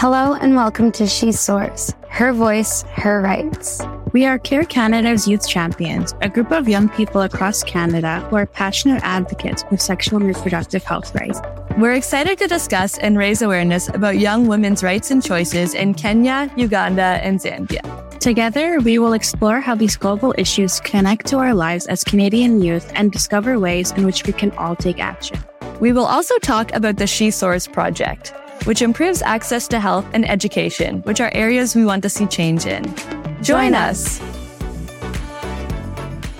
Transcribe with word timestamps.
Hello 0.00 0.32
and 0.32 0.56
welcome 0.56 0.90
to 0.92 1.06
She 1.06 1.30
Soars, 1.30 1.92
her 2.08 2.32
voice, 2.32 2.84
her 2.94 3.20
rights. 3.20 3.82
We 4.14 4.24
are 4.24 4.38
Care 4.38 4.64
Canada's 4.64 5.28
Youth 5.28 5.46
Champions, 5.46 6.14
a 6.22 6.28
group 6.30 6.52
of 6.52 6.66
young 6.66 6.88
people 6.88 7.20
across 7.20 7.62
Canada 7.62 8.20
who 8.30 8.36
are 8.36 8.46
passionate 8.46 9.02
advocates 9.04 9.62
for 9.64 9.76
sexual 9.76 10.16
and 10.16 10.26
reproductive 10.26 10.84
health 10.84 11.14
rights. 11.14 11.42
We're 11.76 11.92
excited 11.92 12.38
to 12.38 12.46
discuss 12.46 12.96
and 12.96 13.18
raise 13.18 13.42
awareness 13.42 13.88
about 13.88 14.16
young 14.18 14.46
women's 14.46 14.82
rights 14.82 15.10
and 15.10 15.22
choices 15.22 15.74
in 15.74 15.92
Kenya, 15.92 16.50
Uganda, 16.56 17.20
and 17.22 17.38
Zambia. 17.38 17.82
Together, 18.20 18.80
we 18.80 18.98
will 18.98 19.12
explore 19.12 19.60
how 19.60 19.74
these 19.74 19.98
global 19.98 20.34
issues 20.38 20.80
connect 20.80 21.26
to 21.26 21.36
our 21.36 21.52
lives 21.52 21.86
as 21.88 22.04
Canadian 22.04 22.62
youth 22.62 22.90
and 22.94 23.12
discover 23.12 23.58
ways 23.58 23.90
in 23.90 24.06
which 24.06 24.26
we 24.26 24.32
can 24.32 24.50
all 24.52 24.74
take 24.74 24.98
action. 24.98 25.38
We 25.78 25.92
will 25.92 26.06
also 26.06 26.38
talk 26.38 26.72
about 26.72 26.96
the 26.96 27.06
She 27.06 27.30
Soars 27.30 27.66
project, 27.66 28.32
which 28.64 28.82
improves 28.82 29.22
access 29.22 29.66
to 29.68 29.80
health 29.80 30.06
and 30.12 30.28
education, 30.28 31.00
which 31.02 31.20
are 31.20 31.30
areas 31.34 31.74
we 31.74 31.84
want 31.84 32.02
to 32.02 32.08
see 32.08 32.26
change 32.26 32.66
in. 32.66 32.94
Join 33.42 33.74
us. 33.74 34.20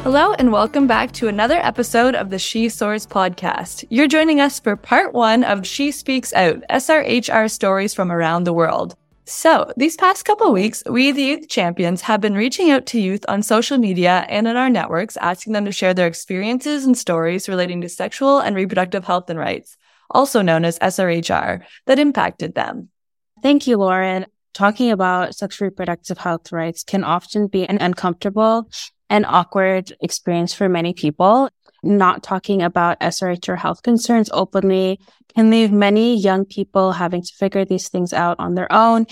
Hello, 0.02 0.32
and 0.34 0.50
welcome 0.50 0.86
back 0.86 1.12
to 1.12 1.28
another 1.28 1.58
episode 1.58 2.14
of 2.14 2.30
the 2.30 2.38
She 2.38 2.68
Soars 2.68 3.06
podcast. 3.06 3.84
You're 3.90 4.08
joining 4.08 4.40
us 4.40 4.58
for 4.58 4.74
part 4.74 5.12
one 5.12 5.44
of 5.44 5.66
She 5.66 5.90
Speaks 5.90 6.32
Out, 6.32 6.62
SRHR 6.70 7.50
stories 7.50 7.92
from 7.92 8.10
around 8.10 8.44
the 8.44 8.52
world. 8.54 8.96
So, 9.26 9.70
these 9.76 9.96
past 9.96 10.24
couple 10.24 10.52
weeks, 10.52 10.82
we, 10.86 11.12
the 11.12 11.22
youth 11.22 11.48
champions, 11.48 12.00
have 12.00 12.20
been 12.20 12.34
reaching 12.34 12.70
out 12.70 12.86
to 12.86 13.00
youth 13.00 13.24
on 13.28 13.42
social 13.42 13.78
media 13.78 14.26
and 14.28 14.48
in 14.48 14.56
our 14.56 14.70
networks, 14.70 15.16
asking 15.18 15.52
them 15.52 15.66
to 15.66 15.70
share 15.70 15.94
their 15.94 16.08
experiences 16.08 16.84
and 16.84 16.98
stories 16.98 17.48
relating 17.48 17.80
to 17.82 17.88
sexual 17.88 18.40
and 18.40 18.56
reproductive 18.56 19.04
health 19.04 19.30
and 19.30 19.38
rights, 19.38 19.76
also 20.10 20.42
known 20.42 20.64
as 20.64 20.78
SRHR, 20.78 21.62
that 21.86 21.98
impacted 21.98 22.54
them. 22.54 22.88
Thank 23.42 23.66
you, 23.66 23.76
Lauren. 23.78 24.26
Talking 24.52 24.90
about 24.90 25.34
sexual 25.34 25.66
reproductive 25.68 26.18
health 26.18 26.52
rights 26.52 26.82
can 26.82 27.04
often 27.04 27.46
be 27.46 27.64
an 27.66 27.78
uncomfortable 27.80 28.68
and 29.08 29.24
awkward 29.26 29.92
experience 30.00 30.52
for 30.52 30.68
many 30.68 30.92
people 30.92 31.50
not 31.82 32.22
talking 32.22 32.62
about 32.62 33.00
SRHR 33.00 33.58
health 33.58 33.82
concerns 33.82 34.30
openly 34.32 35.00
can 35.34 35.50
leave 35.50 35.72
many 35.72 36.16
young 36.16 36.44
people 36.44 36.92
having 36.92 37.22
to 37.22 37.34
figure 37.34 37.64
these 37.64 37.88
things 37.88 38.12
out 38.12 38.38
on 38.38 38.54
their 38.54 38.70
own. 38.72 39.06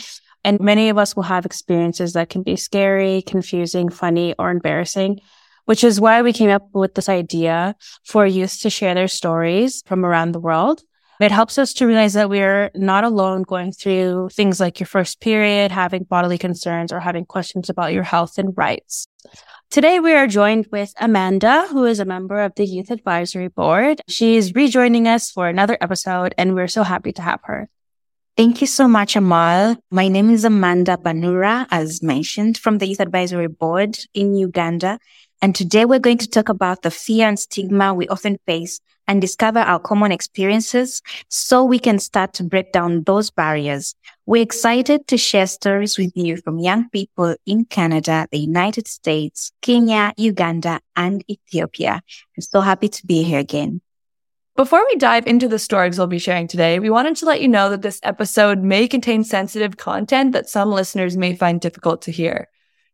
And 0.45 0.61
many 0.61 0.89
of 0.89 0.99
us 0.99 1.17
will 1.17 1.25
have 1.25 1.47
experiences 1.47 2.13
that 2.13 2.29
can 2.29 2.43
be 2.43 2.57
scary, 2.57 3.23
confusing, 3.23 3.89
funny, 3.89 4.35
or 4.39 4.51
embarrassing, 4.51 5.21
which 5.69 5.85
is 5.85 6.01
why 6.01 6.23
we 6.23 6.33
came 6.33 6.49
up 6.49 6.67
with 6.73 6.95
this 6.95 7.11
idea 7.11 7.77
for 8.03 8.25
youth 8.25 8.59
to 8.59 8.71
share 8.71 8.95
their 8.95 9.07
stories 9.07 9.83
from 9.85 10.03
around 10.03 10.33
the 10.33 10.41
world. 10.41 10.83
It 11.21 11.31
helps 11.31 11.59
us 11.59 11.75
to 11.75 11.87
realize 11.87 12.15
that 12.15 12.31
we're 12.31 12.71
not 12.75 13.05
alone 13.05 13.43
going 13.43 13.73
through 13.73 14.31
things 14.33 14.61
like 14.61 14.81
your 14.81 14.87
first 14.87 15.21
period, 15.21 15.71
having 15.71 16.05
bodily 16.05 16.39
concerns, 16.39 16.91
or 16.91 17.01
having 17.01 17.27
questions 17.27 17.69
about 17.69 17.93
your 17.93 18.03
health 18.03 18.39
and 18.39 18.57
rights. 18.57 19.09
Today 19.69 20.01
we 20.01 20.15
are 20.15 20.27
joined 20.27 20.69
with 20.73 20.95
Amanda, 21.01 21.67
who 21.69 21.85
is 21.85 22.01
a 22.01 22.07
member 22.07 22.41
of 22.41 22.55
the 22.55 22.65
Youth 22.65 22.91
Advisory 22.91 23.49
Board. 23.49 24.01
She 24.09 24.37
is 24.37 24.55
rejoining 24.55 25.07
us 25.07 25.31
for 25.31 25.49
another 25.49 25.77
episode 25.83 26.35
and 26.39 26.55
we're 26.55 26.69
so 26.69 26.83
happy 26.83 27.13
to 27.13 27.21
have 27.21 27.41
her. 27.45 27.69
Thank 28.39 28.61
you 28.61 28.69
so 28.69 28.87
much, 28.87 29.17
Amal. 29.17 29.77
My 29.91 30.07
name 30.07 30.31
is 30.31 30.45
Amanda 30.45 30.97
Banura, 30.97 31.67
as 31.73 32.05
mentioned, 32.05 32.57
from 32.57 32.79
the 32.79 32.87
Youth 32.87 33.01
Advisory 33.01 33.49
Board 33.49 33.99
in 34.15 34.37
Uganda. 34.37 35.01
And 35.41 35.55
today 35.55 35.85
we're 35.85 36.01
going 36.01 36.19
to 36.19 36.29
talk 36.29 36.49
about 36.49 36.83
the 36.83 36.91
fear 36.91 37.29
and 37.29 37.39
stigma 37.39 37.95
we 37.95 38.09
often 38.09 38.39
face 38.45 38.81
and 39.07 39.21
discover 39.21 39.61
our 39.61 39.79
common 39.79 40.11
experiences 40.11 41.01
so 41.29 41.65
we 41.65 41.79
can 41.79 42.01
start 42.01 42.35
to 42.35 42.45
break 42.45 42.73
down 42.73 43.05
those 43.05 43.31
barriers. 43.31 43.95
We're 44.27 44.43
excited 44.43 45.07
to 45.07 45.17
share 45.17 45.47
stories 45.47 45.97
with 45.97 46.13
you 46.17 46.39
from 46.39 46.59
young 46.59 46.91
people 46.91 47.37
in 47.47 47.65
Canada, 47.67 48.27
the 48.33 48.39
United 48.39 48.89
States, 48.89 49.53
Kenya, 49.63 50.13
Uganda, 50.17 50.81
and 50.97 51.25
Ethiopia. 51.31 52.03
I'm 52.37 52.43
so 52.43 52.61
happy 52.61 52.89
to 52.89 53.07
be 53.07 53.23
here 53.23 53.39
again. 53.39 53.81
Before 54.57 54.85
we 54.87 54.97
dive 54.97 55.29
into 55.29 55.47
the 55.47 55.61
stories 55.61 55.99
we'll 55.99 56.09
be 56.09 56.19
sharing 56.19 56.49
today, 56.49 56.81
we 56.81 56.91
wanted 56.91 57.15
to 57.17 57.27
let 57.27 57.41
you 57.41 57.47
know 57.47 57.71
that 57.71 57.83
this 57.83 58.01
episode 58.03 58.59
may 58.59 58.89
contain 58.89 59.23
sensitive 59.23 59.77
content 59.77 60.33
that 60.33 60.49
some 60.49 60.73
listeners 60.73 61.17
may 61.17 61.37
find 61.37 61.61
difficult 61.61 62.03
to 62.03 62.11
hear. 62.11 62.49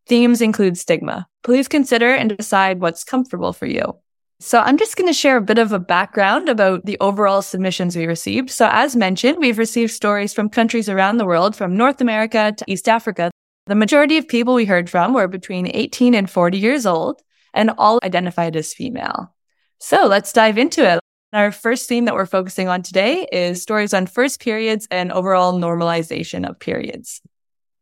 Themes 0.06 0.42
include 0.42 0.76
stigma. 0.76 1.26
Please 1.42 1.68
consider 1.68 2.14
and 2.14 2.36
decide 2.36 2.80
what's 2.80 3.04
comfortable 3.04 3.52
for 3.52 3.66
you. 3.66 3.96
So 4.40 4.58
I'm 4.58 4.76
just 4.76 4.96
going 4.96 5.08
to 5.08 5.14
share 5.14 5.38
a 5.38 5.42
bit 5.42 5.58
of 5.58 5.72
a 5.72 5.78
background 5.78 6.48
about 6.48 6.84
the 6.84 6.98
overall 7.00 7.40
submissions 7.40 7.96
we 7.96 8.06
received. 8.06 8.50
So 8.50 8.68
as 8.70 8.94
mentioned, 8.96 9.38
we've 9.38 9.58
received 9.58 9.92
stories 9.92 10.34
from 10.34 10.50
countries 10.50 10.88
around 10.88 11.16
the 11.16 11.24
world, 11.24 11.56
from 11.56 11.76
North 11.76 12.00
America 12.00 12.52
to 12.56 12.64
East 12.68 12.88
Africa. 12.88 13.30
The 13.66 13.74
majority 13.74 14.18
of 14.18 14.28
people 14.28 14.52
we 14.52 14.66
heard 14.66 14.90
from 14.90 15.14
were 15.14 15.28
between 15.28 15.70
18 15.72 16.14
and 16.14 16.28
40 16.28 16.58
years 16.58 16.84
old 16.84 17.22
and 17.54 17.70
all 17.78 17.98
identified 18.02 18.56
as 18.56 18.74
female. 18.74 19.34
So 19.78 20.06
let's 20.06 20.32
dive 20.32 20.58
into 20.58 20.86
it. 20.86 21.00
Our 21.32 21.50
first 21.50 21.88
theme 21.88 22.04
that 22.04 22.14
we're 22.14 22.26
focusing 22.26 22.68
on 22.68 22.82
today 22.82 23.26
is 23.32 23.62
stories 23.62 23.94
on 23.94 24.06
first 24.06 24.40
periods 24.40 24.86
and 24.90 25.10
overall 25.10 25.58
normalization 25.58 26.48
of 26.48 26.58
periods. 26.58 27.22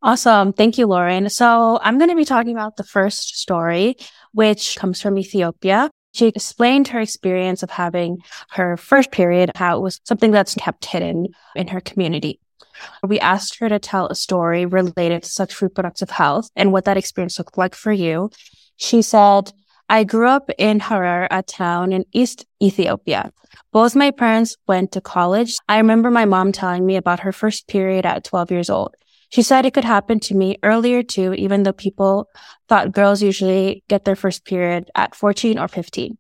Awesome. 0.05 0.53
Thank 0.53 0.79
you, 0.79 0.89
Lauren. 0.89 1.31
So 1.31 1.79
I'm 1.81 1.97
going 1.97 2.11
to 2.11 2.17
be 2.17 2.25
talking 2.25 2.53
about 2.53 2.77
the 2.77 2.83
first 2.83 3.37
story, 3.39 3.97
which 4.33 4.75
comes 4.77 5.01
from 5.01 5.17
Ethiopia. 5.17 5.91
She 6.13 6.27
explained 6.27 6.89
her 6.89 6.99
experience 7.01 7.63
of 7.63 7.71
having 7.71 8.19
her 8.51 8.77
first 8.77 9.13
period, 9.13 9.53
how 9.55 9.77
it 9.77 9.81
was 9.81 10.01
something 10.03 10.33
that's 10.33 10.57
kept 10.57 10.87
hidden 10.87 11.29
in 11.55 11.69
her 11.69 11.81
community. 11.81 12.41
We 13.07 13.21
asked 13.21 13.61
her 13.61 13.69
to 13.69 13.79
tell 13.79 14.09
a 14.09 14.17
story 14.17 14.67
related 14.67 15.23
to 15.23 15.31
sexual 15.31 15.69
reproductive 15.69 16.11
health 16.11 16.51
and 16.57 16.73
what 16.73 16.85
that 16.87 16.97
experience 16.97 17.39
looked 17.39 17.57
like 17.57 17.77
for 17.77 17.93
you. 17.93 18.31
She 18.77 19.03
said, 19.03 19.53
I 19.89 20.03
grew 20.03 20.27
up 20.27 20.51
in 20.59 20.81
Harar, 20.81 21.29
a 21.31 21.45
town 21.45 21.93
in 21.93 22.07
East 22.13 22.45
Ethiopia. 22.61 23.33
Both 23.73 23.95
my 23.95 24.11
parents 24.11 24.57
went 24.67 24.91
to 24.93 25.01
college. 25.01 25.59
I 25.69 25.77
remember 25.77 26.11
my 26.11 26.25
mom 26.25 26.51
telling 26.51 26.85
me 26.85 26.97
about 26.97 27.21
her 27.21 27.33
first 27.33 27.69
period 27.69 28.05
at 28.05 28.25
12 28.25 28.51
years 28.51 28.69
old. 28.69 28.97
She 29.33 29.41
said 29.41 29.65
it 29.65 29.73
could 29.73 29.85
happen 29.85 30.21
to 30.21 30.35
me 30.35 30.59
earlier 30.63 31.03
too, 31.03 31.33
even 31.33 31.63
though 31.63 31.73
people 31.73 32.29
thought 32.69 32.93
girls 32.93 33.23
usually 33.23 33.83
get 33.89 34.05
their 34.05 34.15
first 34.15 34.45
period 34.45 34.91
at 34.95 35.15
14 35.15 35.59
or 35.59 35.69
15. 35.69 36.19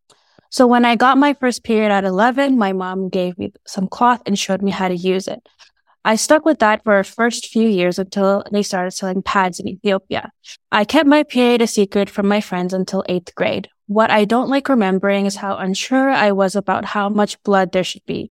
So 0.48 0.66
when 0.66 0.86
I 0.86 0.96
got 0.96 1.18
my 1.18 1.34
first 1.34 1.62
period 1.62 1.92
at 1.92 2.04
11, 2.04 2.56
my 2.56 2.72
mom 2.72 3.10
gave 3.10 3.36
me 3.36 3.52
some 3.66 3.86
cloth 3.86 4.22
and 4.24 4.38
showed 4.38 4.62
me 4.62 4.70
how 4.70 4.88
to 4.88 4.96
use 4.96 5.28
it. 5.28 5.46
I 6.06 6.16
stuck 6.16 6.46
with 6.46 6.60
that 6.60 6.84
for 6.84 6.96
the 6.96 7.04
first 7.04 7.48
few 7.48 7.68
years 7.68 7.98
until 7.98 8.44
they 8.50 8.62
started 8.62 8.92
selling 8.92 9.22
pads 9.22 9.60
in 9.60 9.68
Ethiopia. 9.68 10.32
I 10.70 10.84
kept 10.86 11.06
my 11.06 11.22
period 11.22 11.60
a 11.60 11.66
secret 11.66 12.08
from 12.08 12.26
my 12.26 12.40
friends 12.40 12.72
until 12.72 13.04
eighth 13.10 13.34
grade. 13.34 13.68
What 13.88 14.10
I 14.10 14.24
don't 14.24 14.48
like 14.48 14.70
remembering 14.70 15.26
is 15.26 15.36
how 15.36 15.58
unsure 15.58 16.08
I 16.08 16.32
was 16.32 16.56
about 16.56 16.86
how 16.86 17.10
much 17.10 17.42
blood 17.42 17.72
there 17.72 17.84
should 17.84 18.06
be. 18.06 18.30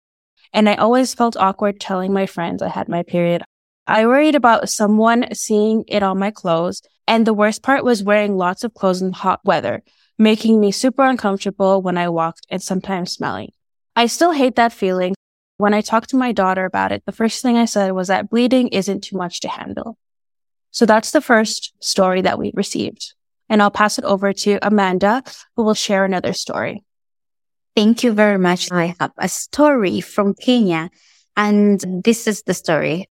And 0.54 0.70
I 0.70 0.76
always 0.76 1.14
felt 1.14 1.36
awkward 1.36 1.82
telling 1.82 2.14
my 2.14 2.26
friends 2.26 2.62
I 2.62 2.70
had 2.70 2.88
my 2.88 3.04
period. 3.04 3.44
I 3.90 4.06
worried 4.06 4.36
about 4.36 4.70
someone 4.70 5.34
seeing 5.34 5.84
it 5.88 6.04
on 6.04 6.20
my 6.20 6.30
clothes. 6.30 6.84
And 7.08 7.26
the 7.26 7.34
worst 7.34 7.64
part 7.64 7.84
was 7.84 8.04
wearing 8.04 8.38
lots 8.38 8.64
of 8.64 8.76
clothes 8.76 9.02
in 9.02 9.14
hot 9.14 9.40
weather, 9.44 9.82
making 10.20 10.60
me 10.60 10.72
super 10.72 11.04
uncomfortable 11.04 11.82
when 11.82 11.98
I 11.98 12.08
walked 12.10 12.46
and 12.50 12.62
sometimes 12.62 13.14
smelling. 13.14 13.52
I 13.96 14.06
still 14.06 14.32
hate 14.32 14.58
that 14.58 14.74
feeling. 14.74 15.16
When 15.58 15.74
I 15.74 15.82
talked 15.82 16.12
to 16.12 16.18
my 16.18 16.32
daughter 16.32 16.66
about 16.66 16.92
it, 16.92 17.02
the 17.08 17.12
first 17.12 17.42
thing 17.42 17.58
I 17.58 17.66
said 17.66 17.94
was 17.94 18.10
that 18.10 18.30
bleeding 18.30 18.68
isn't 18.68 19.06
too 19.06 19.18
much 19.18 19.40
to 19.40 19.50
handle. 19.50 19.98
So 20.70 20.86
that's 20.86 21.10
the 21.10 21.20
first 21.20 21.74
story 21.84 22.22
that 22.22 22.38
we 22.38 22.52
received. 22.54 23.16
And 23.50 23.60
I'll 23.60 23.72
pass 23.72 23.98
it 23.98 24.06
over 24.06 24.32
to 24.32 24.60
Amanda, 24.62 25.24
who 25.56 25.64
will 25.64 25.74
share 25.74 26.06
another 26.06 26.34
story. 26.34 26.84
Thank 27.76 28.04
you 28.04 28.12
very 28.12 28.38
much. 28.38 28.72
I 28.72 28.96
have 29.00 29.14
a 29.18 29.28
story 29.28 30.00
from 30.00 30.36
Kenya, 30.36 30.92
and 31.36 31.84
this 32.04 32.28
is 32.28 32.44
the 32.44 32.54
story. 32.54 33.09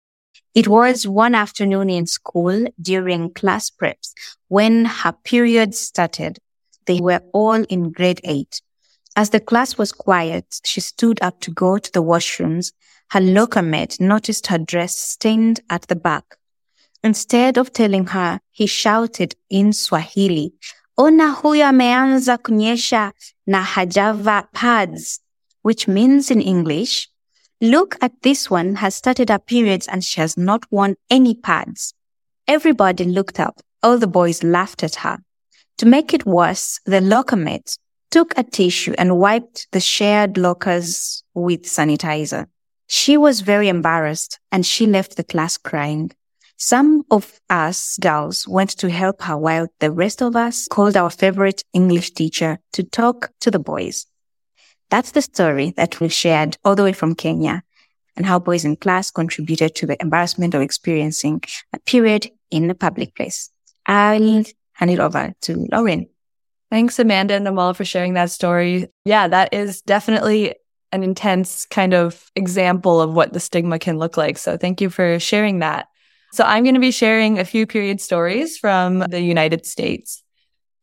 It 0.55 0.69
was 0.69 1.09
one 1.09 1.35
afternoon 1.35 1.89
in 1.89 2.07
school 2.07 2.67
during 2.81 3.33
class 3.33 3.71
preps 3.71 4.13
when 4.49 4.85
her 4.85 5.13
period 5.25 5.75
started. 5.75 6.39
They 6.87 7.01
were 7.01 7.23
all 7.33 7.63
in 7.65 7.91
grade 7.91 8.21
eight. 8.25 8.61
As 9.17 9.31
the 9.31 9.41
class 9.41 9.79
was 9.79 9.93
quiet, 9.93 10.61
she 10.65 10.81
stood 10.81 11.19
up 11.23 11.41
to 11.41 11.51
go 11.51 11.79
to 11.79 11.93
the 11.93 12.03
washrooms. 12.03 12.73
Her 13.11 13.21
locker 13.21 13.63
mate 13.63 13.99
noticed 13.99 14.49
her 14.49 14.59
dress 14.59 14.97
stained 14.97 15.61
at 15.71 15.83
the 15.83 15.97
back. 15.97 16.37
Instead 17.03 17.57
of 17.57 17.73
telling 17.73 18.07
her, 18.09 18.41
he 18.51 18.67
shouted 18.67 19.35
in 19.49 19.73
Swahili, 19.73 20.53
Ona 20.99 21.33
huyo 21.35 21.67
ameanza 21.67 22.39
kunyesha 22.39 23.13
na 23.47 23.65
hajava 23.65 24.47
pads, 24.53 25.21
which 25.63 25.89
means 25.89 26.31
in 26.31 26.41
English, 26.43 27.09
Look 27.63 27.97
at 28.03 28.23
this 28.23 28.51
one 28.51 28.75
has 28.75 28.97
started 28.97 29.29
her 29.29 29.39
periods 29.39 29.87
and 29.87 30.03
she 30.03 30.21
has 30.21 30.37
not 30.37 30.67
worn 30.73 30.97
any 31.09 31.37
pads. 31.37 31.95
Everybody 32.49 33.05
looked 33.05 33.39
up. 33.39 33.61
All 33.85 33.99
the 33.99 34.09
boys 34.09 34.43
laughed 34.43 34.83
at 34.83 34.97
her. 34.97 35.19
To 35.79 35.87
make 35.87 36.13
it 36.13 36.27
worse, 36.27 36.81
the 36.87 37.01
locker 37.01 37.37
mate 37.37 37.79
took 38.11 38.37
a 38.37 38.43
tissue 38.43 38.95
and 38.99 39.17
wiped 39.17 39.69
the 39.71 39.79
shared 39.79 40.37
lockers 40.37 41.23
with 41.35 41.63
sanitizer. 41.63 42.47
She 42.89 43.17
was 43.17 43.43
very 43.43 43.69
embarrassed 43.69 44.41
and 44.51 44.67
she 44.67 44.85
left 44.85 45.17
the 45.17 45.23
class 45.23 45.57
crying. 45.57 46.11
Some 46.57 47.05
of 47.13 47.41
us 47.49 47.97
girls 48.01 48.49
went 48.49 48.71
to 48.79 48.91
help 48.91 49.23
her 49.23 49.39
while 49.39 49.69
the 49.79 49.93
rest 49.93 50.21
of 50.21 50.35
us 50.35 50.67
called 50.67 50.97
our 50.97 51.11
favorite 51.11 51.63
English 51.73 52.11
teacher 52.11 52.59
to 52.73 52.83
talk 52.83 53.31
to 53.39 53.53
the 53.53 53.61
boys. 53.61 54.07
That's 54.93 55.13
the 55.13 55.23
story 55.23 55.71
that 55.79 56.01
we 56.01 56.11
shared 56.11 56.59
all 56.67 56.75
the 56.75 56.83
way 56.83 56.93
from 56.93 57.15
Kenya 57.15 57.63
and 58.15 58.27
how 58.27 58.39
boys 58.39 58.67
in 58.67 58.77
class 58.77 59.11
contributed 59.11 59.75
to 59.77 59.87
the 59.87 59.97
embarrassment 60.03 60.53
of 60.53 60.61
experiencing 60.61 61.41
a 61.73 61.79
period 61.79 62.31
in 62.51 62.69
a 62.69 62.75
public 62.75 63.17
place. 63.17 63.49
I'll 63.87 64.45
hand 64.75 64.91
it 64.91 65.01
over 65.01 65.33
to 65.41 65.67
Lauren. 65.73 66.09
Thanks, 66.71 66.99
Amanda 66.99 67.33
and 67.33 67.49
Amal, 67.49 67.73
for 67.73 67.87
sharing 67.87 68.13
that 68.15 68.31
story. 68.31 68.89
Yeah, 69.07 69.29
that 69.29 69.55
is 69.55 69.81
definitely 69.81 70.57
an 70.93 71.03
intense 71.03 71.65
kind 71.65 71.95
of 71.95 72.31
example 72.37 73.01
of 73.01 73.15
what 73.15 73.33
the 73.33 73.41
stigma 73.41 73.79
can 73.79 73.99
look 73.99 74.19
like. 74.19 74.37
So 74.37 74.59
thank 74.59 74.83
you 74.83 74.91
for 74.91 75.19
sharing 75.19 75.61
that. 75.61 75.87
So 76.33 76.45
I'm 76.45 76.65
going 76.65 76.75
to 76.75 76.81
be 76.81 76.91
sharing 76.91 77.39
a 77.39 77.47
few 77.47 77.67
period 77.67 78.03
stories 78.03 78.59
from 78.59 78.99
the 78.99 79.23
United 79.23 79.65
States. 79.65 80.22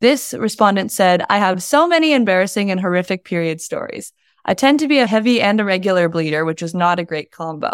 This 0.00 0.32
respondent 0.32 0.90
said, 0.90 1.24
I 1.28 1.38
have 1.38 1.62
so 1.62 1.86
many 1.86 2.12
embarrassing 2.12 2.70
and 2.70 2.80
horrific 2.80 3.24
period 3.24 3.60
stories. 3.60 4.12
I 4.44 4.54
tend 4.54 4.80
to 4.80 4.88
be 4.88 4.98
a 4.98 5.06
heavy 5.06 5.42
and 5.42 5.60
irregular 5.60 6.08
bleeder, 6.08 6.44
which 6.44 6.62
is 6.62 6.74
not 6.74 6.98
a 6.98 7.04
great 7.04 7.30
combo. 7.30 7.72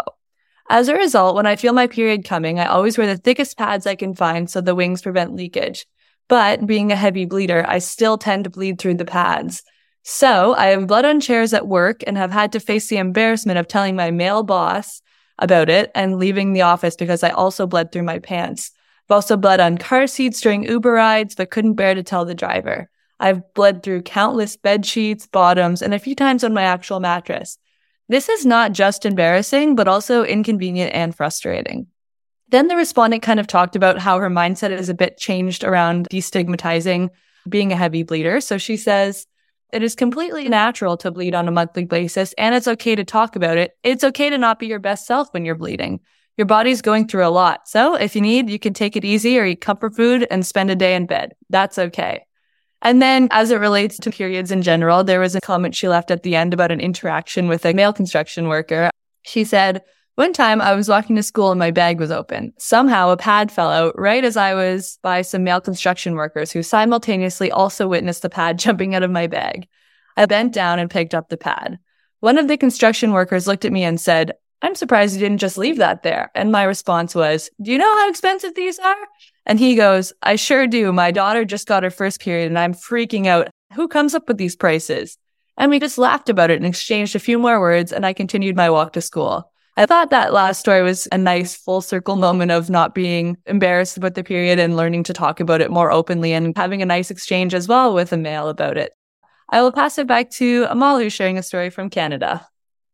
As 0.69 0.89
a 0.89 0.95
result, 0.95 1.35
when 1.35 1.45
I 1.45 1.55
feel 1.55 1.71
my 1.71 1.87
period 1.87 2.25
coming, 2.25 2.59
I 2.59 2.65
always 2.65 2.97
wear 2.97 3.07
the 3.07 3.15
thickest 3.15 3.57
pads 3.57 3.87
I 3.87 3.95
can 3.95 4.13
find 4.13 4.49
so 4.49 4.59
the 4.59 4.75
wings 4.75 5.01
prevent 5.01 5.33
leakage. 5.33 5.85
But 6.27 6.67
being 6.67 6.91
a 6.91 6.97
heavy 6.97 7.25
bleeder, 7.25 7.65
I 7.65 7.79
still 7.79 8.17
tend 8.17 8.43
to 8.43 8.49
bleed 8.49 8.77
through 8.77 8.95
the 8.95 9.05
pads. 9.05 9.63
So 10.03 10.53
I 10.55 10.67
have 10.67 10.87
blood 10.87 11.05
on 11.05 11.21
chairs 11.21 11.53
at 11.53 11.67
work 11.67 12.03
and 12.05 12.17
have 12.17 12.31
had 12.31 12.51
to 12.51 12.59
face 12.59 12.87
the 12.87 12.97
embarrassment 12.97 13.59
of 13.59 13.67
telling 13.67 13.95
my 13.95 14.11
male 14.11 14.43
boss 14.43 15.01
about 15.39 15.69
it 15.69 15.91
and 15.95 16.17
leaving 16.17 16.51
the 16.51 16.63
office 16.63 16.97
because 16.97 17.23
I 17.23 17.29
also 17.29 17.65
bled 17.65 17.91
through 17.91 18.03
my 18.03 18.19
pants. 18.19 18.71
I've 19.09 19.15
also 19.15 19.37
bled 19.37 19.59
on 19.59 19.77
car 19.77 20.05
seats 20.07 20.41
during 20.41 20.63
Uber 20.63 20.91
rides, 20.91 21.35
but 21.35 21.49
couldn't 21.49 21.75
bear 21.75 21.95
to 21.95 22.03
tell 22.03 22.25
the 22.25 22.35
driver. 22.35 22.89
I've 23.19 23.53
bled 23.53 23.81
through 23.81 24.01
countless 24.03 24.57
bed 24.57 24.85
sheets, 24.85 25.25
bottoms, 25.27 25.81
and 25.81 25.93
a 25.93 25.99
few 25.99 26.13
times 26.13 26.43
on 26.43 26.53
my 26.53 26.63
actual 26.63 26.99
mattress. 26.99 27.57
This 28.09 28.29
is 28.29 28.45
not 28.45 28.73
just 28.73 29.05
embarrassing, 29.05 29.75
but 29.75 29.87
also 29.87 30.23
inconvenient 30.23 30.93
and 30.93 31.15
frustrating. 31.15 31.87
Then 32.49 32.67
the 32.67 32.75
respondent 32.75 33.23
kind 33.23 33.39
of 33.39 33.47
talked 33.47 33.75
about 33.75 33.99
how 33.99 34.19
her 34.19 34.29
mindset 34.29 34.71
is 34.71 34.89
a 34.89 34.93
bit 34.93 35.17
changed 35.17 35.63
around 35.63 36.07
destigmatizing 36.09 37.09
being 37.47 37.71
a 37.71 37.77
heavy 37.77 38.03
bleeder. 38.03 38.39
So 38.41 38.57
she 38.57 38.77
says, 38.77 39.25
it 39.73 39.83
is 39.83 39.95
completely 39.95 40.47
natural 40.47 40.95
to 40.97 41.11
bleed 41.11 41.35
on 41.35 41.47
a 41.47 41.51
monthly 41.51 41.83
basis, 41.83 42.33
and 42.37 42.55
it's 42.55 42.67
okay 42.67 42.95
to 42.95 43.03
talk 43.03 43.35
about 43.35 43.57
it. 43.57 43.71
It's 43.83 44.03
okay 44.03 44.29
to 44.29 44.37
not 44.37 44.59
be 44.59 44.67
your 44.67 44.79
best 44.79 45.05
self 45.05 45.33
when 45.33 45.43
you're 45.43 45.55
bleeding. 45.55 45.99
Your 46.37 46.45
body's 46.45 46.81
going 46.81 47.07
through 47.07 47.25
a 47.25 47.29
lot. 47.29 47.67
So 47.67 47.95
if 47.95 48.15
you 48.15 48.21
need, 48.21 48.49
you 48.49 48.59
can 48.59 48.73
take 48.73 48.95
it 48.95 49.03
easy 49.03 49.39
or 49.39 49.45
eat 49.45 49.61
comfort 49.61 49.95
food 49.95 50.27
and 50.29 50.45
spend 50.45 50.69
a 50.69 50.75
day 50.75 50.95
in 50.95 51.07
bed. 51.07 51.33
That's 51.49 51.79
okay. 51.79 52.25
And 52.83 53.01
then 53.01 53.27
as 53.31 53.49
it 53.49 53.59
relates 53.59 53.97
to 53.97 54.11
periods 54.11 54.51
in 54.51 54.61
general, 54.61 55.03
there 55.03 55.19
was 55.19 55.35
a 55.35 55.41
comment 55.41 55.75
she 55.75 55.87
left 55.87 56.11
at 56.11 56.21
the 56.21 56.35
end 56.35 56.53
about 56.53 56.71
an 56.71 56.79
interaction 56.79 57.47
with 57.47 57.65
a 57.65 57.73
male 57.73 57.91
construction 57.91 58.47
worker. 58.47 58.91
She 59.23 59.43
said, 59.43 59.81
one 60.17 60.33
time 60.33 60.61
I 60.61 60.73
was 60.73 60.89
walking 60.89 61.15
to 61.15 61.23
school 61.23 61.51
and 61.51 61.59
my 61.59 61.69
bag 61.69 61.99
was 61.99 62.09
open. 62.09 62.53
Somehow 62.57 63.09
a 63.09 63.17
pad 63.17 63.51
fell 63.51 63.69
out 63.69 63.99
right 63.99 64.23
as 64.23 64.35
I 64.35 64.55
was 64.55 64.97
by 65.03 65.21
some 65.21 65.43
male 65.43 65.61
construction 65.61 66.15
workers 66.15 66.51
who 66.51 66.63
simultaneously 66.63 67.51
also 67.51 67.87
witnessed 67.87 68.23
the 68.23 68.29
pad 68.29 68.57
jumping 68.59 68.95
out 68.95 69.03
of 69.03 69.11
my 69.11 69.27
bag. 69.27 69.67
I 70.15 70.25
bent 70.25 70.53
down 70.53 70.79
and 70.79 70.89
picked 70.89 71.13
up 71.13 71.29
the 71.29 71.37
pad. 71.37 71.79
One 72.19 72.39
of 72.39 72.47
the 72.47 72.57
construction 72.57 73.11
workers 73.11 73.47
looked 73.47 73.65
at 73.65 73.71
me 73.71 73.83
and 73.83 74.01
said, 74.01 74.33
I'm 74.61 74.75
surprised 74.75 75.13
you 75.13 75.19
didn't 75.19 75.37
just 75.37 75.57
leave 75.57 75.77
that 75.77 76.03
there. 76.03 76.31
And 76.33 76.51
my 76.51 76.63
response 76.63 77.13
was, 77.13 77.49
do 77.61 77.71
you 77.71 77.77
know 77.77 77.97
how 77.97 78.09
expensive 78.09 78.55
these 78.55 78.79
are? 78.79 78.95
And 79.45 79.59
he 79.59 79.75
goes, 79.75 80.13
I 80.23 80.35
sure 80.35 80.67
do. 80.67 80.91
My 80.91 81.11
daughter 81.11 81.45
just 81.45 81.67
got 81.67 81.83
her 81.83 81.91
first 81.91 82.19
period 82.19 82.47
and 82.47 82.57
I'm 82.57 82.73
freaking 82.73 83.27
out. 83.27 83.49
Who 83.75 83.87
comes 83.87 84.15
up 84.15 84.27
with 84.27 84.37
these 84.37 84.55
prices? 84.55 85.17
And 85.57 85.69
we 85.69 85.79
just 85.79 85.97
laughed 85.97 86.29
about 86.29 86.49
it 86.49 86.57
and 86.57 86.65
exchanged 86.65 87.15
a 87.15 87.19
few 87.19 87.37
more 87.37 87.59
words 87.59 87.91
and 87.91 88.05
I 88.05 88.13
continued 88.13 88.55
my 88.55 88.69
walk 88.69 88.93
to 88.93 89.01
school. 89.01 89.51
I 89.75 89.85
thought 89.85 90.09
that 90.09 90.33
last 90.33 90.59
story 90.59 90.81
was 90.81 91.07
a 91.11 91.19
nice 91.19 91.55
full 91.55 91.81
circle 91.81 92.15
moment 92.15 92.49
of 92.49 92.67
not 92.67 92.95
being 92.95 93.37
embarrassed 93.45 93.95
about 93.95 94.15
the 94.15 94.23
period 94.23 94.57
and 94.57 94.75
learning 94.75 95.03
to 95.03 95.13
talk 95.13 95.39
about 95.39 95.61
it 95.61 95.69
more 95.69 95.91
openly 95.91 96.33
and 96.33 96.57
having 96.57 96.81
a 96.81 96.85
nice 96.85 97.11
exchange 97.11 97.53
as 97.53 97.67
well 97.67 97.93
with 97.93 98.11
a 98.11 98.17
male 98.17 98.49
about 98.49 98.75
it. 98.75 98.91
I 99.49 99.61
will 99.61 99.71
pass 99.71 99.99
it 99.99 100.07
back 100.07 100.31
to 100.31 100.65
Amal, 100.67 100.97
who's 100.97 101.13
sharing 101.13 101.37
a 101.37 101.43
story 101.43 101.69
from 101.69 101.91
Canada. 101.91 102.47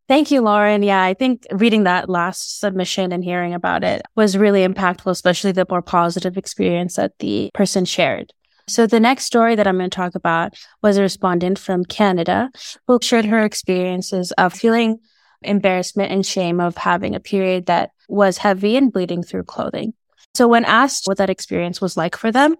Thank 0.10 0.32
you, 0.32 0.42
Lauren. 0.42 0.84
Yeah, 0.84 1.02
I 1.02 1.14
think 1.14 1.46
reading 1.52 1.84
that 1.84 2.10
last 2.10 2.60
submission 2.60 3.14
and 3.14 3.24
hearing 3.24 3.54
about 3.54 3.84
it 3.86 4.02
was 4.16 4.38
really 4.38 4.68
impactful, 4.68 5.10
especially 5.10 5.54
the 5.54 5.66
more 5.70 5.82
positive 5.82 6.38
experience 6.38 6.96
that 6.98 7.18
the 7.20 7.50
person 7.54 7.86
shared. 7.86 8.34
So 8.68 8.86
the 8.86 9.00
next 9.00 9.26
story 9.26 9.56
that 9.56 9.68
I'm 9.68 9.78
going 9.78 9.90
to 9.90 9.96
talk 9.96 10.16
about 10.16 10.56
was 10.82 10.98
a 10.98 11.02
respondent 11.02 11.58
from 11.58 11.86
Canada 11.86 12.50
who 12.88 13.00
shared 13.02 13.26
her 13.26 13.44
experiences 13.44 14.32
of 14.34 14.54
feeling 14.54 15.00
embarrassment 15.42 16.12
and 16.12 16.26
shame 16.26 16.60
of 16.60 16.78
having 16.78 17.16
a 17.16 17.20
period 17.20 17.66
that 17.66 17.92
was 18.08 18.38
heavy 18.38 18.76
and 18.78 18.92
bleeding 18.92 19.24
through 19.24 19.44
clothing. 19.44 19.94
So 20.34 20.48
when 20.48 20.66
asked 20.66 21.08
what 21.08 21.18
that 21.18 21.30
experience 21.30 21.80
was 21.80 21.96
like 21.98 22.16
for 22.16 22.32
them, 22.32 22.56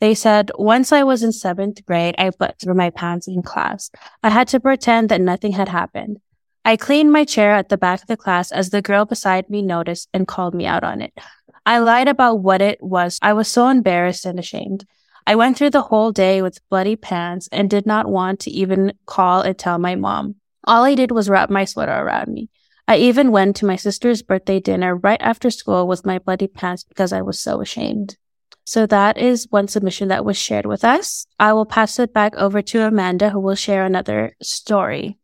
they 0.00 0.14
said, 0.14 0.50
once 0.58 0.92
I 0.92 1.04
was 1.04 1.22
in 1.22 1.32
seventh 1.32 1.84
grade, 1.86 2.14
I 2.18 2.30
put 2.30 2.58
through 2.60 2.74
my 2.74 2.90
pants 2.90 3.26
in 3.26 3.42
class. 3.42 3.90
I 4.22 4.28
had 4.30 4.48
to 4.48 4.60
pretend 4.60 5.08
that 5.08 5.22
nothing 5.22 5.52
had 5.52 5.68
happened. 5.68 6.18
I 6.66 6.76
cleaned 6.76 7.12
my 7.12 7.24
chair 7.24 7.52
at 7.52 7.68
the 7.68 7.78
back 7.78 8.02
of 8.02 8.08
the 8.08 8.16
class 8.16 8.50
as 8.50 8.70
the 8.70 8.82
girl 8.82 9.04
beside 9.04 9.48
me 9.48 9.62
noticed 9.62 10.08
and 10.12 10.26
called 10.26 10.52
me 10.52 10.66
out 10.66 10.82
on 10.82 11.00
it. 11.00 11.16
I 11.64 11.78
lied 11.78 12.08
about 12.08 12.40
what 12.40 12.60
it 12.60 12.82
was. 12.82 13.20
I 13.22 13.34
was 13.34 13.46
so 13.46 13.68
embarrassed 13.68 14.26
and 14.26 14.36
ashamed. 14.36 14.84
I 15.28 15.36
went 15.36 15.56
through 15.56 15.70
the 15.70 15.82
whole 15.82 16.10
day 16.10 16.42
with 16.42 16.68
bloody 16.68 16.96
pants 16.96 17.48
and 17.52 17.70
did 17.70 17.86
not 17.86 18.10
want 18.10 18.40
to 18.40 18.50
even 18.50 18.94
call 19.06 19.42
and 19.42 19.56
tell 19.56 19.78
my 19.78 19.94
mom. 19.94 20.34
All 20.64 20.82
I 20.82 20.96
did 20.96 21.12
was 21.12 21.28
wrap 21.28 21.50
my 21.50 21.64
sweater 21.66 21.92
around 21.92 22.34
me. 22.34 22.48
I 22.88 22.96
even 22.96 23.30
went 23.30 23.54
to 23.56 23.66
my 23.66 23.76
sister's 23.76 24.22
birthday 24.22 24.58
dinner 24.58 24.96
right 24.96 25.22
after 25.22 25.50
school 25.52 25.86
with 25.86 26.04
my 26.04 26.18
bloody 26.18 26.48
pants 26.48 26.82
because 26.82 27.12
I 27.12 27.22
was 27.22 27.38
so 27.38 27.60
ashamed. 27.60 28.16
So 28.64 28.86
that 28.86 29.18
is 29.18 29.46
one 29.50 29.68
submission 29.68 30.08
that 30.08 30.24
was 30.24 30.36
shared 30.36 30.66
with 30.66 30.84
us. 30.84 31.28
I 31.38 31.52
will 31.52 31.64
pass 31.64 32.00
it 32.00 32.12
back 32.12 32.34
over 32.34 32.60
to 32.60 32.82
Amanda, 32.82 33.30
who 33.30 33.38
will 33.38 33.54
share 33.54 33.84
another 33.84 34.34
story. 34.42 35.20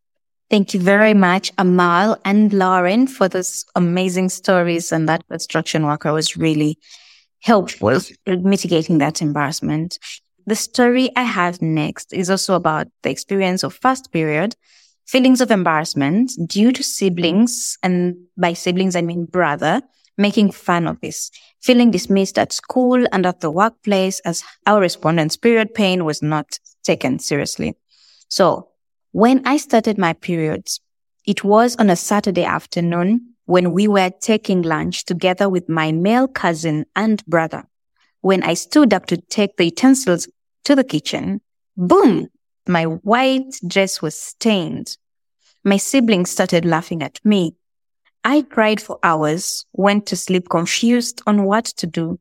Thank 0.53 0.75
you 0.75 0.81
very 0.81 1.15
much, 1.15 1.51
Amal 1.57 2.21
and 2.27 2.53
Lauren, 2.53 3.07
for 3.07 3.27
those 3.27 3.65
amazing 3.75 4.29
stories. 4.29 4.93
And 4.93 5.09
that 5.09 5.27
construction 5.31 5.87
worker 5.87 6.13
was 6.13 6.37
really 6.37 6.79
helpful 7.41 7.99
in 8.27 8.43
mitigating 8.43 8.99
that 8.99 9.23
embarrassment. 9.23 9.99
The 10.45 10.55
story 10.55 11.09
I 11.17 11.23
have 11.23 11.63
next 11.63 12.13
is 12.13 12.29
also 12.29 12.55
about 12.55 12.89
the 13.03 13.09
experience 13.09 13.63
of 13.63 13.73
first 13.73 14.13
period 14.13 14.55
feelings 15.07 15.41
of 15.41 15.51
embarrassment 15.51 16.33
due 16.47 16.71
to 16.73 16.83
siblings, 16.83 17.79
and 17.83 18.17
by 18.37 18.53
siblings, 18.53 18.95
I 18.95 19.01
mean 19.01 19.25
brother, 19.25 19.81
making 20.19 20.51
fun 20.51 20.87
of 20.87 21.01
this, 21.01 21.31
feeling 21.63 21.91
dismissed 21.91 22.39
at 22.39 22.53
school 22.53 23.07
and 23.11 23.25
at 23.25 23.41
the 23.41 23.51
workplace 23.51 24.21
as 24.21 24.45
our 24.67 24.81
respondent's 24.81 25.39
period 25.39 25.73
pain 25.73 26.05
was 26.05 26.21
not 26.21 26.59
taken 26.85 27.19
seriously. 27.19 27.75
So 28.29 28.69
when 29.13 29.47
I 29.47 29.59
started 29.59 29.99
my 29.99 30.15
periods, 30.15 30.81
it 31.27 31.45
was 31.45 31.77
on 31.77 31.91
a 31.91 31.97
Saturday 31.97 32.45
afternoon 32.45 33.35
when 33.45 33.73
we 33.73 33.87
were 33.87 34.11
taking 34.21 34.63
lunch 34.63 35.05
together 35.05 35.49
with 35.49 35.69
my 35.69 35.93
male 35.93 36.27
cousin 36.27 36.87
and 36.97 37.25
brother. 37.27 37.65
When 38.23 38.43
I 38.43 38.55
stood 38.55 38.95
up 38.95 39.07
to 39.07 39.19
take 39.19 39.57
the 39.57 39.67
utensils 39.67 40.29
to 40.65 40.75
the 40.75 40.85
kitchen, 40.85 41.43
boom, 41.77 42.29
my 42.67 42.85
white 42.85 43.55
dress 43.67 44.01
was 44.01 44.19
stained. 44.19 44.97
My 45.63 45.77
siblings 45.77 46.31
started 46.31 46.65
laughing 46.65 47.03
at 47.03 47.21
me. 47.25 47.55
I 48.25 48.43
cried 48.43 48.81
for 48.81 48.99
hours, 49.03 49.67
went 49.73 50.07
to 50.07 50.17
sleep 50.17 50.49
confused 50.49 51.21
on 51.27 51.45
what 51.45 51.67
to 51.67 51.87
do. 51.87 52.19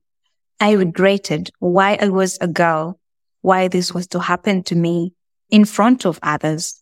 I 0.60 0.74
regretted 0.74 1.51
why 1.60 1.98
I 2.01 2.10
was 2.10 2.38
a 2.41 2.48
girl, 2.48 3.00
why 3.41 3.67
this 3.67 3.93
was 3.93 4.07
to 4.07 4.19
happen 4.19 4.63
to 4.63 4.75
me 4.75 5.13
in 5.50 5.65
front 5.65 6.05
of 6.05 6.19
others. 6.24 6.80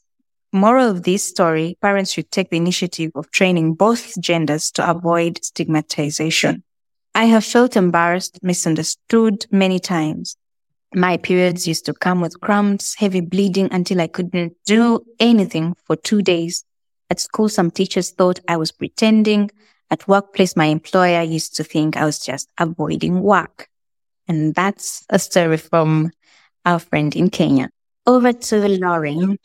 Moral 0.51 0.89
of 0.89 1.03
this 1.03 1.24
story, 1.24 1.77
parents 1.79 2.12
should 2.12 2.32
take 2.32 2.50
the 2.50 2.58
initiative 2.58 3.12
of 3.13 3.29
training 3.29 3.75
both 3.75 4.20
genders 4.20 4.72
to 4.72 4.89
avoid 4.89 5.44
stigmatization. 5.44 6.63
I 7.13 7.25
have 7.25 7.46
felt 7.46 7.75
embarrassed, 7.75 8.39
misunderstood 8.41 9.46
many 9.51 9.79
times. 9.79 10.38
My 10.94 11.18
periods 11.18 11.68
used 11.68 11.86
to 11.86 11.94
come 11.94 12.20
with 12.20 12.41
cramps, 12.41 12.96
heavy 12.96 13.22
bleeding 13.22 13.70
until 13.72 14.01
I 14.01 14.08
couldn't 14.08 14.53
do 14.65 15.06
anything 15.20 15.75
for 15.86 15.96
two 15.96 16.24
days. 16.24 16.63
At 17.12 17.20
school, 17.20 17.48
some 17.48 17.70
teachers 17.70 18.10
thought 18.10 18.39
I 18.48 18.58
was 18.58 18.72
pretending. 18.72 19.51
At 19.91 20.08
workplace, 20.08 20.56
my 20.56 20.65
employer 20.65 21.22
used 21.22 21.56
to 21.58 21.63
think 21.63 21.96
I 21.96 22.06
was 22.06 22.18
just 22.18 22.50
avoiding 22.58 23.22
work. 23.22 23.68
And 24.27 24.56
that's 24.56 25.06
a 25.10 25.20
story 25.20 25.58
from 25.58 26.12
our 26.65 26.79
friend 26.79 27.15
in 27.15 27.29
Kenya. 27.29 27.70
Over 28.08 28.34
to 28.34 28.68
Lauren. 28.68 29.38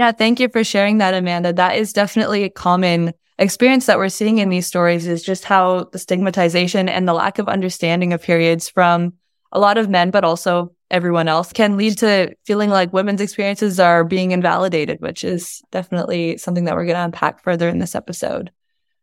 Yeah, 0.00 0.12
thank 0.12 0.40
you 0.40 0.48
for 0.48 0.64
sharing 0.64 0.96
that, 0.96 1.12
Amanda. 1.12 1.52
That 1.52 1.76
is 1.76 1.92
definitely 1.92 2.44
a 2.44 2.48
common 2.48 3.12
experience 3.38 3.84
that 3.84 3.98
we're 3.98 4.08
seeing 4.08 4.38
in 4.38 4.48
these 4.48 4.66
stories 4.66 5.06
is 5.06 5.22
just 5.22 5.44
how 5.44 5.90
the 5.92 5.98
stigmatization 5.98 6.88
and 6.88 7.06
the 7.06 7.12
lack 7.12 7.38
of 7.38 7.50
understanding 7.50 8.14
of 8.14 8.22
periods 8.22 8.66
from 8.66 9.12
a 9.52 9.60
lot 9.60 9.76
of 9.76 9.90
men, 9.90 10.10
but 10.10 10.24
also 10.24 10.74
everyone 10.90 11.28
else 11.28 11.52
can 11.52 11.76
lead 11.76 11.98
to 11.98 12.34
feeling 12.46 12.70
like 12.70 12.94
women's 12.94 13.20
experiences 13.20 13.78
are 13.78 14.02
being 14.02 14.30
invalidated, 14.30 15.02
which 15.02 15.22
is 15.22 15.60
definitely 15.70 16.38
something 16.38 16.64
that 16.64 16.76
we're 16.76 16.86
going 16.86 16.96
to 16.96 17.04
unpack 17.04 17.44
further 17.44 17.68
in 17.68 17.78
this 17.78 17.94
episode. 17.94 18.50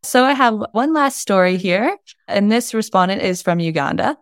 So 0.01 0.23
I 0.25 0.33
have 0.33 0.65
one 0.71 0.95
last 0.95 1.21
story 1.21 1.57
here, 1.57 1.95
and 2.27 2.51
this 2.51 2.73
respondent 2.73 3.21
is 3.21 3.43
from 3.43 3.59
Uganda. 3.59 4.17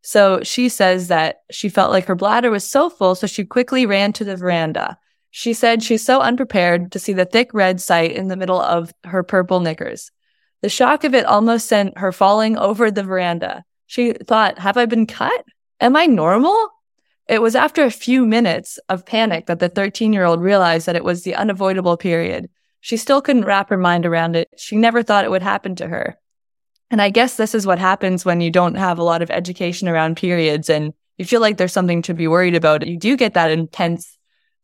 So 0.00 0.40
she 0.42 0.70
says 0.70 1.08
that 1.08 1.42
she 1.50 1.68
felt 1.68 1.92
like 1.92 2.06
her 2.06 2.14
bladder 2.14 2.50
was 2.50 2.64
so 2.66 2.88
full, 2.88 3.16
so 3.16 3.26
she 3.26 3.44
quickly 3.44 3.84
ran 3.84 4.14
to 4.14 4.24
the 4.24 4.36
veranda. 4.36 4.96
She 5.38 5.52
said 5.52 5.82
she's 5.82 6.02
so 6.02 6.22
unprepared 6.22 6.92
to 6.92 6.98
see 6.98 7.12
the 7.12 7.26
thick 7.26 7.52
red 7.52 7.78
sight 7.78 8.12
in 8.12 8.28
the 8.28 8.38
middle 8.38 8.58
of 8.58 8.90
her 9.04 9.22
purple 9.22 9.60
knickers. 9.60 10.10
The 10.62 10.70
shock 10.70 11.04
of 11.04 11.14
it 11.14 11.26
almost 11.26 11.68
sent 11.68 11.98
her 11.98 12.10
falling 12.10 12.56
over 12.56 12.90
the 12.90 13.02
veranda. 13.02 13.62
She 13.86 14.14
thought, 14.14 14.58
Have 14.58 14.78
I 14.78 14.86
been 14.86 15.06
cut? 15.06 15.44
Am 15.78 15.94
I 15.94 16.06
normal? 16.06 16.56
It 17.28 17.42
was 17.42 17.54
after 17.54 17.84
a 17.84 17.90
few 17.90 18.24
minutes 18.24 18.78
of 18.88 19.04
panic 19.04 19.44
that 19.44 19.58
the 19.58 19.68
13 19.68 20.14
year 20.14 20.24
old 20.24 20.40
realized 20.40 20.86
that 20.86 20.96
it 20.96 21.04
was 21.04 21.22
the 21.22 21.34
unavoidable 21.34 21.98
period. 21.98 22.48
She 22.80 22.96
still 22.96 23.20
couldn't 23.20 23.44
wrap 23.44 23.68
her 23.68 23.76
mind 23.76 24.06
around 24.06 24.36
it. 24.36 24.48
She 24.56 24.74
never 24.74 25.02
thought 25.02 25.26
it 25.26 25.30
would 25.30 25.42
happen 25.42 25.76
to 25.76 25.86
her. 25.86 26.16
And 26.90 27.02
I 27.02 27.10
guess 27.10 27.36
this 27.36 27.54
is 27.54 27.66
what 27.66 27.78
happens 27.78 28.24
when 28.24 28.40
you 28.40 28.50
don't 28.50 28.76
have 28.76 28.98
a 28.98 29.04
lot 29.04 29.20
of 29.20 29.30
education 29.30 29.86
around 29.86 30.16
periods 30.16 30.70
and 30.70 30.94
you 31.18 31.26
feel 31.26 31.42
like 31.42 31.58
there's 31.58 31.74
something 31.74 32.00
to 32.02 32.14
be 32.14 32.26
worried 32.26 32.54
about. 32.54 32.86
You 32.86 32.96
do 32.96 33.18
get 33.18 33.34
that 33.34 33.50
intense 33.50 34.15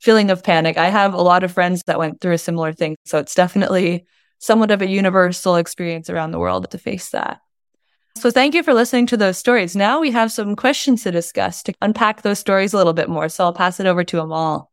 feeling 0.03 0.31
of 0.31 0.43
panic. 0.43 0.77
I 0.77 0.89
have 0.89 1.15
a 1.15 1.23
lot 1.23 1.45
of 1.45 1.53
friends 1.53 1.83
that 1.87 1.99
went 1.99 2.21
through 2.21 2.33
a 2.33 2.39
similar 2.39 2.73
thing. 2.73 2.97
So 3.05 3.19
it's 3.19 3.37
definitely 3.37 4.05
somewhat 4.39 4.73
of 4.73 4.83
a 4.83 4.89
universal 4.89 5.55
experience 5.57 6.11
around 6.11 6.33
the 6.33 6.41
world 6.41 6.69
to 6.73 6.79
face 6.79 7.11
that. 7.11 7.41
So 8.17 8.31
thank 8.31 8.55
you 8.55 8.65
for 8.65 8.75
listening 8.75 9.07
to 9.07 9.17
those 9.17 9.39
stories. 9.39 9.77
Now 9.77 10.01
we 10.01 10.11
have 10.11 10.33
some 10.33 10.57
questions 10.57 11.05
to 11.05 11.13
discuss 11.13 11.63
to 11.63 11.73
unpack 11.81 12.23
those 12.23 12.41
stories 12.41 12.75
a 12.75 12.77
little 12.77 12.93
bit 12.93 13.09
more. 13.09 13.29
So 13.29 13.45
I'll 13.45 13.53
pass 13.53 13.79
it 13.79 13.87
over 13.87 14.03
to 14.05 14.21
Amal. 14.21 14.71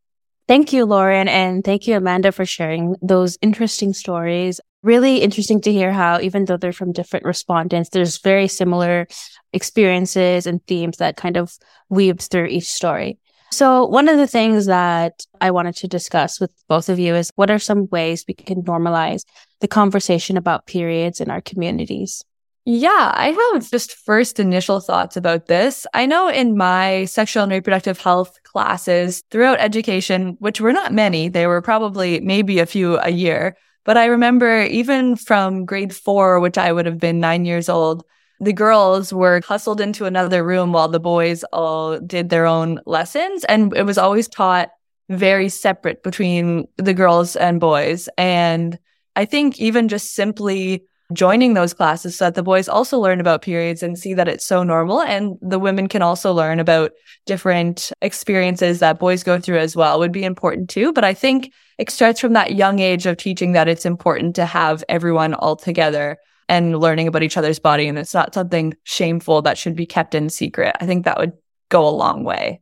Thank 0.48 0.72
you, 0.72 0.84
Lauren. 0.84 1.28
And 1.28 1.62
thank 1.62 1.86
you, 1.86 1.96
Amanda, 1.96 2.32
for 2.32 2.44
sharing 2.44 2.96
those 3.00 3.38
interesting 3.40 3.92
stories. 3.92 4.60
Really 4.82 5.18
interesting 5.18 5.60
to 5.60 5.72
hear 5.72 5.92
how, 5.92 6.20
even 6.20 6.46
though 6.46 6.56
they're 6.56 6.72
from 6.72 6.90
different 6.90 7.24
respondents, 7.24 7.90
there's 7.90 8.18
very 8.18 8.48
similar 8.48 9.06
experiences 9.52 10.48
and 10.48 10.60
themes 10.66 10.96
that 10.96 11.16
kind 11.16 11.36
of 11.36 11.56
weaves 11.88 12.26
through 12.26 12.46
each 12.46 12.68
story. 12.68 13.20
So 13.52 13.84
one 13.84 14.08
of 14.08 14.16
the 14.16 14.28
things 14.28 14.66
that 14.66 15.26
I 15.40 15.50
wanted 15.50 15.74
to 15.76 15.88
discuss 15.88 16.40
with 16.40 16.52
both 16.68 16.88
of 16.88 16.98
you 16.98 17.14
is 17.14 17.32
what 17.34 17.50
are 17.50 17.58
some 17.58 17.88
ways 17.90 18.24
we 18.26 18.34
can 18.34 18.62
normalize 18.62 19.24
the 19.60 19.68
conversation 19.68 20.36
about 20.36 20.66
periods 20.66 21.20
in 21.20 21.30
our 21.30 21.40
communities? 21.40 22.24
Yeah, 22.64 23.10
I 23.14 23.30
have 23.30 23.70
just 23.70 23.92
first 23.92 24.38
initial 24.38 24.80
thoughts 24.80 25.16
about 25.16 25.46
this. 25.46 25.86
I 25.94 26.06
know 26.06 26.28
in 26.28 26.56
my 26.56 27.06
sexual 27.06 27.42
and 27.42 27.50
reproductive 27.50 27.98
health 27.98 28.38
classes 28.44 29.24
throughout 29.30 29.58
education, 29.60 30.36
which 30.38 30.60
were 30.60 30.72
not 30.72 30.92
many, 30.92 31.28
they 31.28 31.46
were 31.46 31.62
probably 31.62 32.20
maybe 32.20 32.58
a 32.58 32.66
few 32.66 32.98
a 32.98 33.10
year. 33.10 33.56
But 33.84 33.96
I 33.96 34.04
remember 34.04 34.62
even 34.62 35.16
from 35.16 35.64
grade 35.64 35.94
four, 35.96 36.38
which 36.38 36.58
I 36.58 36.70
would 36.70 36.86
have 36.86 36.98
been 36.98 37.18
nine 37.18 37.44
years 37.46 37.68
old, 37.68 38.04
the 38.40 38.52
girls 38.52 39.12
were 39.12 39.42
hustled 39.46 39.80
into 39.80 40.06
another 40.06 40.42
room 40.42 40.72
while 40.72 40.88
the 40.88 41.00
boys 41.00 41.44
all 41.52 41.98
did 42.00 42.30
their 42.30 42.46
own 42.46 42.80
lessons. 42.86 43.44
And 43.44 43.76
it 43.76 43.84
was 43.84 43.98
always 43.98 44.28
taught 44.28 44.70
very 45.10 45.48
separate 45.48 46.02
between 46.02 46.66
the 46.76 46.94
girls 46.94 47.36
and 47.36 47.60
boys. 47.60 48.08
And 48.16 48.78
I 49.14 49.26
think 49.26 49.60
even 49.60 49.88
just 49.88 50.14
simply 50.14 50.84
joining 51.12 51.54
those 51.54 51.74
classes 51.74 52.16
so 52.16 52.26
that 52.26 52.36
the 52.36 52.42
boys 52.42 52.68
also 52.68 52.98
learn 52.98 53.20
about 53.20 53.42
periods 53.42 53.82
and 53.82 53.98
see 53.98 54.14
that 54.14 54.28
it's 54.28 54.46
so 54.46 54.62
normal. 54.62 55.02
And 55.02 55.36
the 55.42 55.58
women 55.58 55.88
can 55.88 56.02
also 56.02 56.32
learn 56.32 56.60
about 56.60 56.92
different 57.26 57.92
experiences 58.00 58.78
that 58.78 59.00
boys 59.00 59.24
go 59.24 59.38
through 59.38 59.58
as 59.58 59.74
well 59.74 59.98
would 59.98 60.12
be 60.12 60.24
important 60.24 60.70
too. 60.70 60.92
But 60.92 61.04
I 61.04 61.12
think 61.12 61.52
it 61.78 61.90
starts 61.90 62.20
from 62.20 62.32
that 62.34 62.54
young 62.54 62.78
age 62.78 63.06
of 63.06 63.16
teaching 63.16 63.52
that 63.52 63.68
it's 63.68 63.84
important 63.84 64.36
to 64.36 64.46
have 64.46 64.84
everyone 64.88 65.34
all 65.34 65.56
together 65.56 66.16
and 66.50 66.78
learning 66.78 67.06
about 67.06 67.22
each 67.22 67.36
other's 67.36 67.60
body. 67.60 67.86
And 67.86 67.96
it's 67.96 68.12
not 68.12 68.34
something 68.34 68.74
shameful 68.82 69.40
that 69.42 69.56
should 69.56 69.76
be 69.76 69.86
kept 69.86 70.14
in 70.14 70.28
secret. 70.28 70.76
I 70.80 70.86
think 70.86 71.04
that 71.04 71.16
would 71.16 71.32
go 71.70 71.88
a 71.88 71.88
long 71.88 72.24
way. 72.24 72.60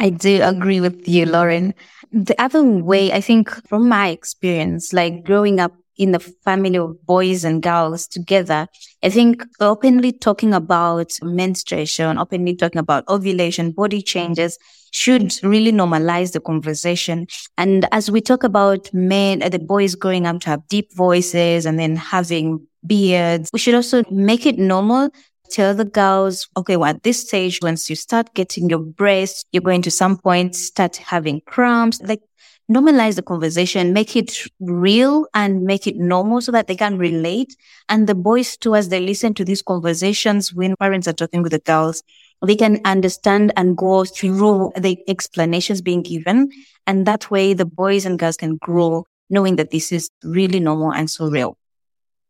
I 0.00 0.08
do 0.08 0.40
agree 0.42 0.80
with 0.80 1.06
you, 1.06 1.26
Lauren. 1.26 1.74
The 2.10 2.34
other 2.42 2.62
way, 2.64 3.12
I 3.12 3.20
think 3.20 3.50
from 3.68 3.88
my 3.88 4.08
experience, 4.08 4.92
like 4.92 5.24
growing 5.24 5.60
up 5.60 5.74
in 5.96 6.12
the 6.12 6.18
family 6.18 6.78
of 6.78 7.04
boys 7.04 7.44
and 7.44 7.62
girls 7.62 8.06
together. 8.06 8.66
I 9.02 9.10
think 9.10 9.44
openly 9.60 10.10
talking 10.10 10.54
about 10.54 11.12
menstruation, 11.22 12.18
openly 12.18 12.56
talking 12.56 12.78
about 12.78 13.06
ovulation, 13.08 13.72
body 13.72 14.00
changes 14.00 14.58
should 14.90 15.32
really 15.42 15.70
normalize 15.70 16.32
the 16.32 16.40
conversation. 16.40 17.26
And 17.58 17.86
as 17.92 18.10
we 18.10 18.22
talk 18.22 18.42
about 18.42 18.92
men, 18.94 19.40
the 19.40 19.58
boys 19.58 19.94
growing 19.94 20.26
up 20.26 20.40
to 20.40 20.50
have 20.50 20.66
deep 20.68 20.94
voices 20.94 21.66
and 21.66 21.78
then 21.78 21.96
having 21.96 22.66
beards, 22.86 23.50
we 23.52 23.58
should 23.58 23.74
also 23.74 24.02
make 24.10 24.46
it 24.46 24.58
normal 24.58 25.10
tell 25.52 25.74
the 25.74 25.84
girls, 25.84 26.48
okay, 26.56 26.76
well, 26.76 26.90
at 26.90 27.02
this 27.02 27.20
stage, 27.20 27.60
once 27.62 27.88
you 27.90 27.96
start 27.96 28.32
getting 28.34 28.70
your 28.70 28.78
breasts, 28.78 29.44
you're 29.52 29.62
going 29.62 29.82
to 29.82 29.90
some 29.90 30.16
point 30.16 30.54
start 30.56 30.96
having 30.96 31.42
cramps. 31.46 32.00
Like 32.00 32.22
normalize 32.70 33.16
the 33.16 33.22
conversation, 33.22 33.92
make 33.92 34.16
it 34.16 34.46
real 34.60 35.26
and 35.34 35.62
make 35.62 35.86
it 35.86 35.96
normal 35.96 36.40
so 36.40 36.52
that 36.52 36.66
they 36.66 36.76
can 36.76 36.96
relate. 36.96 37.54
And 37.88 38.08
the 38.08 38.14
boys 38.14 38.56
too, 38.56 38.74
as 38.74 38.88
they 38.88 39.00
listen 39.00 39.34
to 39.34 39.44
these 39.44 39.62
conversations 39.62 40.54
when 40.54 40.74
parents 40.76 41.06
are 41.06 41.12
talking 41.12 41.42
with 41.42 41.52
the 41.52 41.58
girls, 41.58 42.02
they 42.44 42.56
can 42.56 42.80
understand 42.84 43.52
and 43.56 43.76
go 43.76 44.04
through 44.04 44.72
the 44.76 44.98
explanations 45.06 45.82
being 45.82 46.02
given. 46.02 46.50
And 46.86 47.06
that 47.06 47.30
way 47.30 47.52
the 47.52 47.66
boys 47.66 48.06
and 48.06 48.18
girls 48.18 48.36
can 48.36 48.56
grow 48.56 49.04
knowing 49.30 49.56
that 49.56 49.70
this 49.70 49.92
is 49.92 50.10
really 50.24 50.60
normal 50.60 50.92
and 50.92 51.10
so 51.10 51.28
real. 51.28 51.56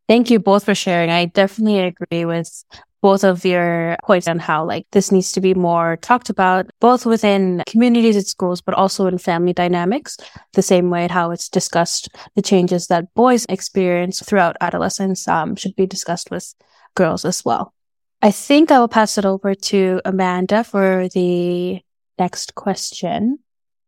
Thank 0.09 0.31
you 0.31 0.39
both 0.39 0.65
for 0.65 0.75
sharing. 0.75 1.11
I 1.11 1.27
definitely 1.27 1.81
agree 1.81 2.25
with 2.25 2.65
both 3.03 3.25
of 3.25 3.45
your 3.45 3.97
points 4.05 4.29
on 4.29 4.39
how 4.39 4.65
like 4.65 4.87
this 4.93 5.11
needs 5.11 5.33
to 5.33 5.41
be 5.41 5.55
more 5.55 5.97
talked 5.97 6.31
about, 6.31 6.71
both 6.81 7.05
within 7.05 7.63
communities 7.67 8.17
at 8.17 8.27
schools, 8.27 8.61
but 8.61 8.75
also 8.75 9.07
in 9.07 9.19
family 9.19 9.53
dynamics, 9.53 10.17
the 10.53 10.63
same 10.63 10.89
way 10.89 11.09
how 11.09 11.33
it's 11.33 11.49
discussed 11.49 12.09
the 12.37 12.43
changes 12.43 12.87
that 12.87 13.13
boys 13.15 13.45
experience 13.49 14.23
throughout 14.23 14.57
adolescence 14.61 15.27
um, 15.27 15.57
should 15.57 15.75
be 15.75 15.87
discussed 15.87 16.31
with 16.31 16.55
girls 16.95 17.25
as 17.25 17.45
well. 17.45 17.75
I 18.23 18.31
think 18.31 18.71
I 18.71 18.79
will 18.79 18.89
pass 18.89 19.19
it 19.19 19.25
over 19.25 19.55
to 19.55 20.01
Amanda 20.05 20.63
for 20.63 21.09
the 21.13 21.81
next 22.19 22.55
question. 22.55 23.41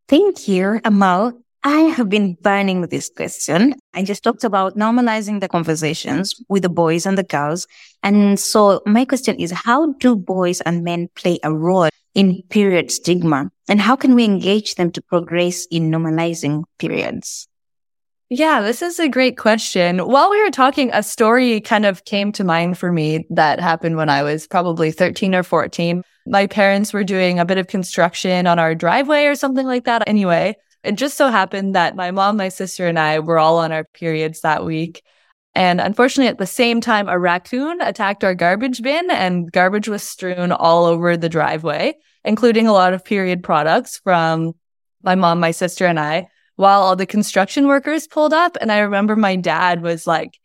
Thank 0.09 0.49
you, 0.49 0.81
Amal. 0.83 1.44
I 1.67 1.79
have 1.97 2.09
been 2.09 2.37
burning 2.43 2.81
this 2.81 3.09
question. 3.09 3.73
I 3.95 4.03
just 4.03 4.23
talked 4.23 4.43
about 4.43 4.77
normalizing 4.77 5.41
the 5.41 5.47
conversations 5.47 6.35
with 6.47 6.61
the 6.61 6.69
boys 6.69 7.07
and 7.07 7.17
the 7.17 7.23
girls. 7.23 7.65
And 8.03 8.39
so 8.39 8.83
my 8.85 9.03
question 9.03 9.35
is, 9.39 9.49
how 9.49 9.93
do 9.93 10.15
boys 10.15 10.61
and 10.61 10.83
men 10.83 11.09
play 11.15 11.39
a 11.41 11.51
role 11.51 11.89
in 12.13 12.43
period 12.49 12.91
stigma? 12.91 13.49
And 13.67 13.81
how 13.81 13.95
can 13.95 14.13
we 14.13 14.25
engage 14.25 14.75
them 14.75 14.91
to 14.91 15.01
progress 15.01 15.65
in 15.71 15.89
normalizing 15.89 16.65
periods? 16.77 17.47
Yeah, 18.29 18.61
this 18.61 18.83
is 18.83 18.99
a 18.99 19.09
great 19.09 19.35
question. 19.35 19.97
While 19.97 20.29
we 20.29 20.43
were 20.43 20.51
talking, 20.51 20.91
a 20.93 21.01
story 21.01 21.61
kind 21.61 21.87
of 21.87 22.05
came 22.05 22.31
to 22.33 22.43
mind 22.43 22.77
for 22.77 22.91
me 22.91 23.25
that 23.31 23.59
happened 23.59 23.97
when 23.97 24.09
I 24.09 24.21
was 24.21 24.45
probably 24.45 24.91
13 24.91 25.33
or 25.33 25.41
14. 25.41 26.03
My 26.27 26.45
parents 26.45 26.93
were 26.93 27.03
doing 27.03 27.39
a 27.39 27.45
bit 27.45 27.57
of 27.57 27.65
construction 27.65 28.45
on 28.45 28.59
our 28.59 28.75
driveway 28.75 29.25
or 29.25 29.33
something 29.33 29.65
like 29.65 29.85
that. 29.85 30.07
Anyway, 30.07 30.57
it 30.85 30.95
just 30.95 31.17
so 31.17 31.29
happened 31.29 31.75
that 31.75 31.95
my 31.95 32.11
mom, 32.11 32.37
my 32.37 32.49
sister, 32.49 32.87
and 32.87 32.99
I 32.99 33.19
were 33.19 33.39
all 33.39 33.57
on 33.57 33.71
our 33.71 33.83
periods 33.83 34.41
that 34.41 34.63
week. 34.63 35.03
And 35.55 35.79
unfortunately, 35.79 36.27
at 36.27 36.37
the 36.37 36.45
same 36.45 36.81
time, 36.81 37.07
a 37.07 37.17
raccoon 37.17 37.81
attacked 37.81 38.23
our 38.23 38.35
garbage 38.35 38.81
bin 38.81 39.09
and 39.09 39.51
garbage 39.51 39.87
was 39.87 40.03
strewn 40.03 40.51
all 40.51 40.85
over 40.85 41.15
the 41.15 41.29
driveway, 41.29 41.95
including 42.23 42.67
a 42.67 42.73
lot 42.73 42.93
of 42.93 43.05
period 43.05 43.41
products 43.41 43.99
from 44.03 44.53
my 45.01 45.15
mom, 45.15 45.39
my 45.39 45.51
sister, 45.51 45.85
and 45.85 45.99
I, 45.99 46.27
while 46.55 46.81
all 46.81 46.95
the 46.95 47.05
construction 47.05 47.67
workers 47.67 48.05
pulled 48.05 48.33
up. 48.33 48.57
And 48.59 48.71
I 48.71 48.79
remember 48.79 49.15
my 49.15 49.37
dad 49.37 49.81
was 49.81 50.05
like 50.05 50.37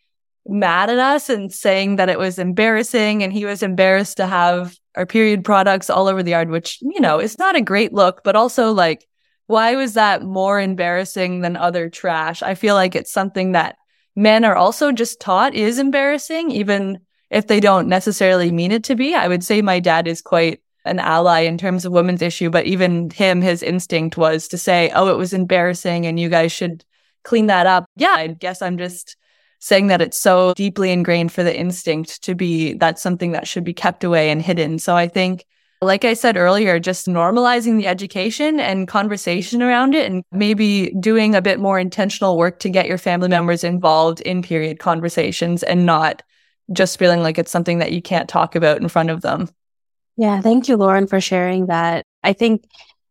mad 0.46 0.90
at 0.90 0.98
us 0.98 1.28
and 1.28 1.52
saying 1.52 1.96
that 1.96 2.08
it 2.08 2.18
was 2.18 2.38
embarrassing 2.38 3.22
and 3.22 3.32
he 3.32 3.44
was 3.44 3.62
embarrassed 3.62 4.16
to 4.18 4.26
have 4.26 4.76
our 4.96 5.06
period 5.06 5.44
products 5.44 5.90
all 5.90 6.08
over 6.08 6.22
the 6.22 6.30
yard, 6.30 6.50
which, 6.50 6.78
you 6.82 7.00
know, 7.00 7.18
is 7.18 7.38
not 7.38 7.56
a 7.56 7.60
great 7.60 7.92
look, 7.92 8.22
but 8.24 8.36
also 8.36 8.72
like 8.72 9.06
why 9.50 9.74
was 9.74 9.94
that 9.94 10.22
more 10.22 10.60
embarrassing 10.60 11.40
than 11.40 11.56
other 11.56 11.90
trash? 11.90 12.40
I 12.40 12.54
feel 12.54 12.76
like 12.76 12.94
it's 12.94 13.10
something 13.10 13.52
that 13.52 13.76
men 14.14 14.44
are 14.44 14.54
also 14.54 14.92
just 14.92 15.20
taught 15.20 15.54
is 15.54 15.80
embarrassing, 15.80 16.52
even 16.52 17.00
if 17.30 17.48
they 17.48 17.58
don't 17.58 17.88
necessarily 17.88 18.52
mean 18.52 18.70
it 18.70 18.84
to 18.84 18.94
be. 18.94 19.14
I 19.14 19.26
would 19.26 19.42
say 19.42 19.60
my 19.60 19.80
dad 19.80 20.06
is 20.06 20.22
quite 20.22 20.62
an 20.84 21.00
ally 21.00 21.40
in 21.40 21.58
terms 21.58 21.84
of 21.84 21.92
women's 21.92 22.22
issue, 22.22 22.48
but 22.48 22.66
even 22.66 23.10
him, 23.10 23.42
his 23.42 23.62
instinct 23.62 24.16
was 24.16 24.46
to 24.48 24.56
say, 24.56 24.92
Oh, 24.94 25.08
it 25.08 25.18
was 25.18 25.32
embarrassing 25.32 26.06
and 26.06 26.18
you 26.18 26.28
guys 26.28 26.52
should 26.52 26.84
clean 27.24 27.46
that 27.46 27.66
up. 27.66 27.86
Yeah, 27.96 28.14
I 28.16 28.28
guess 28.28 28.62
I'm 28.62 28.78
just 28.78 29.16
saying 29.58 29.88
that 29.88 30.00
it's 30.00 30.16
so 30.18 30.54
deeply 30.54 30.92
ingrained 30.92 31.32
for 31.32 31.42
the 31.42 31.58
instinct 31.58 32.22
to 32.22 32.36
be 32.36 32.74
that's 32.74 33.02
something 33.02 33.32
that 33.32 33.48
should 33.48 33.64
be 33.64 33.74
kept 33.74 34.04
away 34.04 34.30
and 34.30 34.40
hidden. 34.40 34.78
So 34.78 34.96
I 34.96 35.08
think 35.08 35.44
like 35.82 36.04
I 36.04 36.12
said 36.12 36.36
earlier, 36.36 36.78
just 36.78 37.06
normalizing 37.06 37.78
the 37.78 37.86
education 37.86 38.60
and 38.60 38.86
conversation 38.86 39.62
around 39.62 39.94
it 39.94 40.10
and 40.10 40.22
maybe 40.30 40.90
doing 41.00 41.34
a 41.34 41.40
bit 41.40 41.58
more 41.58 41.78
intentional 41.78 42.36
work 42.36 42.58
to 42.60 42.68
get 42.68 42.86
your 42.86 42.98
family 42.98 43.28
members 43.28 43.64
involved 43.64 44.20
in 44.20 44.42
period 44.42 44.78
conversations 44.78 45.62
and 45.62 45.86
not 45.86 46.22
just 46.72 46.98
feeling 46.98 47.22
like 47.22 47.38
it's 47.38 47.50
something 47.50 47.78
that 47.78 47.92
you 47.92 48.02
can't 48.02 48.28
talk 48.28 48.54
about 48.54 48.80
in 48.80 48.88
front 48.88 49.08
of 49.08 49.22
them. 49.22 49.48
Yeah. 50.16 50.42
Thank 50.42 50.68
you, 50.68 50.76
Lauren, 50.76 51.06
for 51.06 51.20
sharing 51.20 51.66
that. 51.66 52.04
I 52.22 52.34
think 52.34 52.64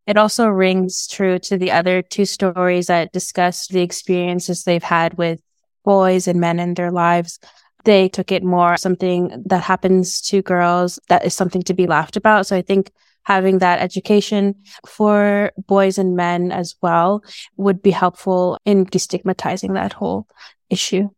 it 0.06 0.18
also 0.18 0.48
rings 0.48 1.08
true 1.08 1.40
to 1.40 1.58
the 1.58 1.72
other 1.72 2.04
two 2.04 2.26
stories 2.26 2.88
that 2.88 3.12
discuss 3.12 3.68
the 3.68 3.82
experiences 3.82 4.64
they've 4.64 4.84
had 4.84 5.18
with 5.18 5.42
boys 5.84 6.28
and 6.28 6.40
men 6.40 6.60
in 6.60 6.76
their 6.76 6.92
lives 6.92 7.40
they 7.86 8.10
took 8.10 8.32
it 8.32 8.44
more 8.44 8.78
something 8.78 9.44
that 9.46 9.62
happens 9.64 10.22
to 10.22 10.42
girls 10.42 11.00
that 11.10 11.26
is 11.26 11.34
something 11.34 11.62
to 11.64 11.74
be 11.74 11.88
laughed 11.88 12.18
about. 12.18 12.48
So 12.48 12.56
I 12.56 12.62
think 12.62 12.92
having 13.24 13.60
that 13.60 13.80
education 13.80 14.56
for 14.88 15.52
boys 15.68 15.98
and 15.98 16.16
men 16.16 16.52
as 16.52 16.76
well 16.82 17.24
would 17.58 17.82
be 17.82 17.92
helpful 17.92 18.58
in 18.66 18.86
destigmatizing 18.86 19.74
that 19.74 19.94
whole 19.94 20.28
issue. 20.70 21.10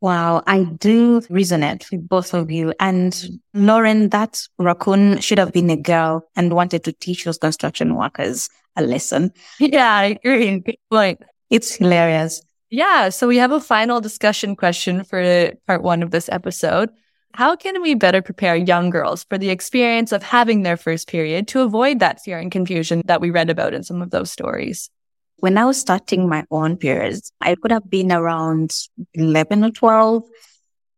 Wow, 0.00 0.42
I 0.46 0.64
do 0.64 1.20
resonate 1.22 1.90
with 1.90 2.08
both 2.08 2.32
of 2.32 2.50
you. 2.50 2.72
And 2.80 3.22
Lauren, 3.52 4.08
that 4.10 4.40
raccoon 4.58 5.18
should 5.18 5.36
have 5.36 5.52
been 5.52 5.68
a 5.68 5.76
girl 5.76 6.26
and 6.34 6.54
wanted 6.54 6.84
to 6.84 6.92
teach 6.92 7.24
those 7.24 7.36
construction 7.36 7.94
workers 7.96 8.48
a 8.76 8.82
lesson. 8.82 9.32
Yeah, 9.58 9.92
I 9.92 10.18
agree. 10.24 10.62
Point. 10.90 11.22
It's 11.50 11.74
hilarious. 11.74 12.40
Yeah. 12.70 13.08
So 13.08 13.26
we 13.26 13.36
have 13.38 13.50
a 13.50 13.60
final 13.60 14.00
discussion 14.00 14.54
question 14.54 15.02
for 15.02 15.52
part 15.66 15.82
one 15.82 16.02
of 16.02 16.12
this 16.12 16.28
episode. 16.28 16.90
How 17.34 17.56
can 17.56 17.82
we 17.82 17.94
better 17.94 18.22
prepare 18.22 18.56
young 18.56 18.90
girls 18.90 19.24
for 19.24 19.38
the 19.38 19.50
experience 19.50 20.12
of 20.12 20.22
having 20.22 20.62
their 20.62 20.76
first 20.76 21.08
period 21.08 21.48
to 21.48 21.62
avoid 21.62 21.98
that 21.98 22.20
fear 22.20 22.38
and 22.38 22.50
confusion 22.50 23.02
that 23.06 23.20
we 23.20 23.30
read 23.30 23.50
about 23.50 23.74
in 23.74 23.82
some 23.82 24.02
of 24.02 24.10
those 24.10 24.30
stories? 24.30 24.90
When 25.38 25.56
I 25.58 25.64
was 25.64 25.78
starting 25.80 26.28
my 26.28 26.44
own 26.50 26.76
periods, 26.76 27.32
I 27.40 27.54
could 27.54 27.72
have 27.72 27.88
been 27.88 28.12
around 28.12 28.76
11 29.14 29.64
or 29.64 29.70
12. 29.70 30.24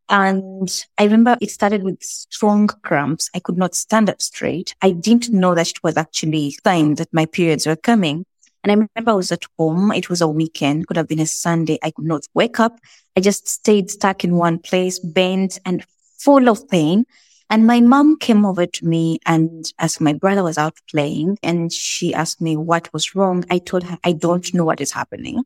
And 0.08 0.84
I 0.98 1.04
remember 1.04 1.38
it 1.40 1.50
started 1.50 1.84
with 1.84 2.02
strong 2.02 2.66
cramps. 2.66 3.30
I 3.34 3.38
could 3.38 3.56
not 3.56 3.74
stand 3.74 4.10
up 4.10 4.20
straight. 4.20 4.74
I 4.82 4.90
didn't 4.90 5.30
know 5.30 5.54
that 5.54 5.70
it 5.70 5.82
was 5.82 5.96
actually 5.96 6.56
sign 6.64 6.96
that 6.96 7.12
my 7.12 7.24
periods 7.24 7.66
were 7.66 7.76
coming. 7.76 8.26
And 8.62 8.70
I 8.70 8.74
remember 8.74 9.10
I 9.10 9.14
was 9.14 9.32
at 9.32 9.44
home. 9.58 9.90
It 9.92 10.08
was 10.08 10.20
a 10.20 10.28
weekend, 10.28 10.86
could 10.86 10.96
have 10.96 11.08
been 11.08 11.18
a 11.20 11.26
Sunday. 11.26 11.78
I 11.82 11.90
could 11.90 12.04
not 12.04 12.26
wake 12.34 12.60
up. 12.60 12.78
I 13.16 13.20
just 13.20 13.48
stayed 13.48 13.90
stuck 13.90 14.24
in 14.24 14.36
one 14.36 14.58
place, 14.58 14.98
bent 14.98 15.58
and 15.64 15.84
full 16.18 16.48
of 16.48 16.68
pain. 16.68 17.04
And 17.50 17.66
my 17.66 17.80
mom 17.80 18.18
came 18.18 18.46
over 18.46 18.64
to 18.64 18.86
me 18.86 19.18
and 19.26 19.70
as 19.78 20.00
my 20.00 20.14
brother 20.14 20.42
was 20.42 20.56
out 20.56 20.78
playing 20.90 21.38
and 21.42 21.70
she 21.70 22.14
asked 22.14 22.40
me 22.40 22.56
what 22.56 22.90
was 22.94 23.14
wrong, 23.14 23.44
I 23.50 23.58
told 23.58 23.82
her, 23.84 23.98
I 24.04 24.12
don't 24.12 24.54
know 24.54 24.64
what 24.64 24.80
is 24.80 24.92
happening. 24.92 25.42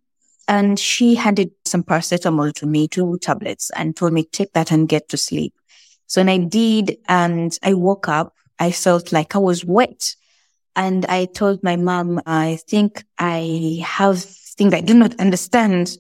And 0.47 0.79
she 0.79 1.17
handed 1.17 1.51
some 1.65 1.83
paracetamol 1.83 2.53
to 2.55 2.67
me, 2.67 2.87
two 2.87 3.19
tablets 3.21 3.71
and 3.75 3.97
told 3.97 4.13
me, 4.13 4.23
take 4.23 4.53
that 4.53 4.71
and 4.71 4.89
get 4.89 5.09
to 5.09 5.17
sleep. 5.17 5.55
So 6.07 6.21
when 6.21 6.29
I 6.29 6.39
did 6.39 6.97
and 7.09 7.59
I 7.65 7.75
woke 7.75 8.09
up, 8.09 8.35
I 8.61 8.71
felt 8.71 9.11
like 9.11 9.35
I 9.35 9.39
was 9.39 9.65
wet. 9.65 10.15
And 10.77 11.07
I 11.07 11.25
told 11.25 11.63
my 11.63 11.77
mom, 11.77 12.21
I 12.27 12.59
think 12.69 13.03
I 13.19 13.83
have 13.83 14.23
things 14.23 14.75
I 14.75 14.83
do 14.83 14.93
not 14.93 15.19
understand. 15.19 15.97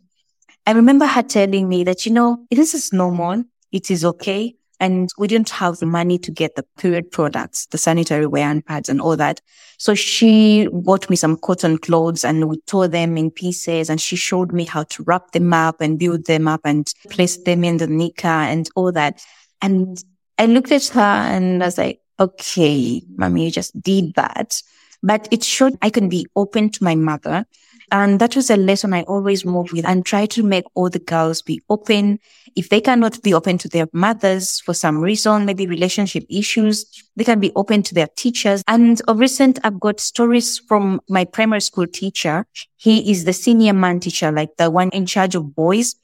I 0.66 0.72
remember 0.72 1.06
her 1.06 1.22
telling 1.22 1.68
me 1.68 1.82
that, 1.84 2.04
you 2.04 2.12
know, 2.12 2.46
this 2.50 2.74
is 2.74 2.92
normal. 2.92 3.44
It 3.72 3.90
is 3.90 4.04
okay. 4.04 4.54
And 4.78 5.08
we 5.16 5.28
didn't 5.28 5.48
have 5.48 5.78
the 5.78 5.86
money 5.86 6.18
to 6.18 6.30
get 6.30 6.54
the 6.54 6.64
period 6.76 7.10
products, 7.10 7.64
the 7.66 7.78
sanitary 7.78 8.26
wear 8.26 8.50
and 8.50 8.64
pads 8.64 8.90
and 8.90 9.00
all 9.00 9.16
that. 9.16 9.40
So 9.78 9.94
she 9.94 10.68
bought 10.70 11.08
me 11.08 11.16
some 11.16 11.38
cotton 11.38 11.78
clothes 11.78 12.24
and 12.24 12.46
we 12.46 12.60
tore 12.66 12.86
them 12.86 13.16
in 13.16 13.30
pieces 13.30 13.88
and 13.88 13.98
she 13.98 14.16
showed 14.16 14.52
me 14.52 14.64
how 14.66 14.82
to 14.82 15.02
wrap 15.04 15.32
them 15.32 15.54
up 15.54 15.80
and 15.80 15.98
build 15.98 16.26
them 16.26 16.46
up 16.46 16.60
and 16.64 16.92
place 17.08 17.38
them 17.38 17.64
in 17.64 17.78
the 17.78 17.86
nika 17.86 18.26
and 18.26 18.68
all 18.76 18.92
that. 18.92 19.24
And 19.62 20.02
I 20.36 20.44
looked 20.44 20.72
at 20.72 20.84
her 20.88 21.00
and 21.00 21.62
I 21.62 21.66
was 21.66 21.78
like, 21.78 22.00
okay, 22.18 23.02
mommy, 23.16 23.46
you 23.46 23.50
just 23.50 23.80
did 23.80 24.14
that. 24.14 24.62
But 25.02 25.28
it 25.30 25.44
showed 25.44 25.76
I 25.82 25.90
can 25.90 26.08
be 26.08 26.26
open 26.36 26.70
to 26.70 26.84
my 26.84 26.94
mother. 26.94 27.46
And 27.92 28.18
that 28.18 28.34
was 28.34 28.50
a 28.50 28.56
lesson 28.56 28.92
I 28.92 29.02
always 29.02 29.44
moved 29.44 29.72
with 29.72 29.86
and 29.86 30.04
try 30.04 30.26
to 30.26 30.42
make 30.42 30.64
all 30.74 30.90
the 30.90 30.98
girls 30.98 31.40
be 31.40 31.62
open. 31.70 32.18
If 32.56 32.68
they 32.68 32.80
cannot 32.80 33.22
be 33.22 33.32
open 33.32 33.58
to 33.58 33.68
their 33.68 33.86
mothers 33.92 34.58
for 34.60 34.74
some 34.74 34.98
reason, 34.98 35.44
maybe 35.44 35.68
relationship 35.68 36.24
issues, 36.28 36.84
they 37.14 37.22
can 37.22 37.38
be 37.38 37.52
open 37.54 37.84
to 37.84 37.94
their 37.94 38.08
teachers. 38.16 38.64
And 38.66 39.00
of 39.06 39.20
recent, 39.20 39.60
I've 39.62 39.78
got 39.78 40.00
stories 40.00 40.58
from 40.58 41.00
my 41.08 41.24
primary 41.24 41.60
school 41.60 41.86
teacher. 41.86 42.46
He 42.76 43.08
is 43.08 43.24
the 43.24 43.32
senior 43.32 43.72
man 43.72 44.00
teacher, 44.00 44.32
like 44.32 44.56
the 44.56 44.68
one 44.68 44.88
in 44.90 45.06
charge 45.06 45.36
of 45.36 45.54
boys 45.54 45.94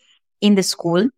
in 0.40 0.54
the 0.54 0.62
school 0.62 1.08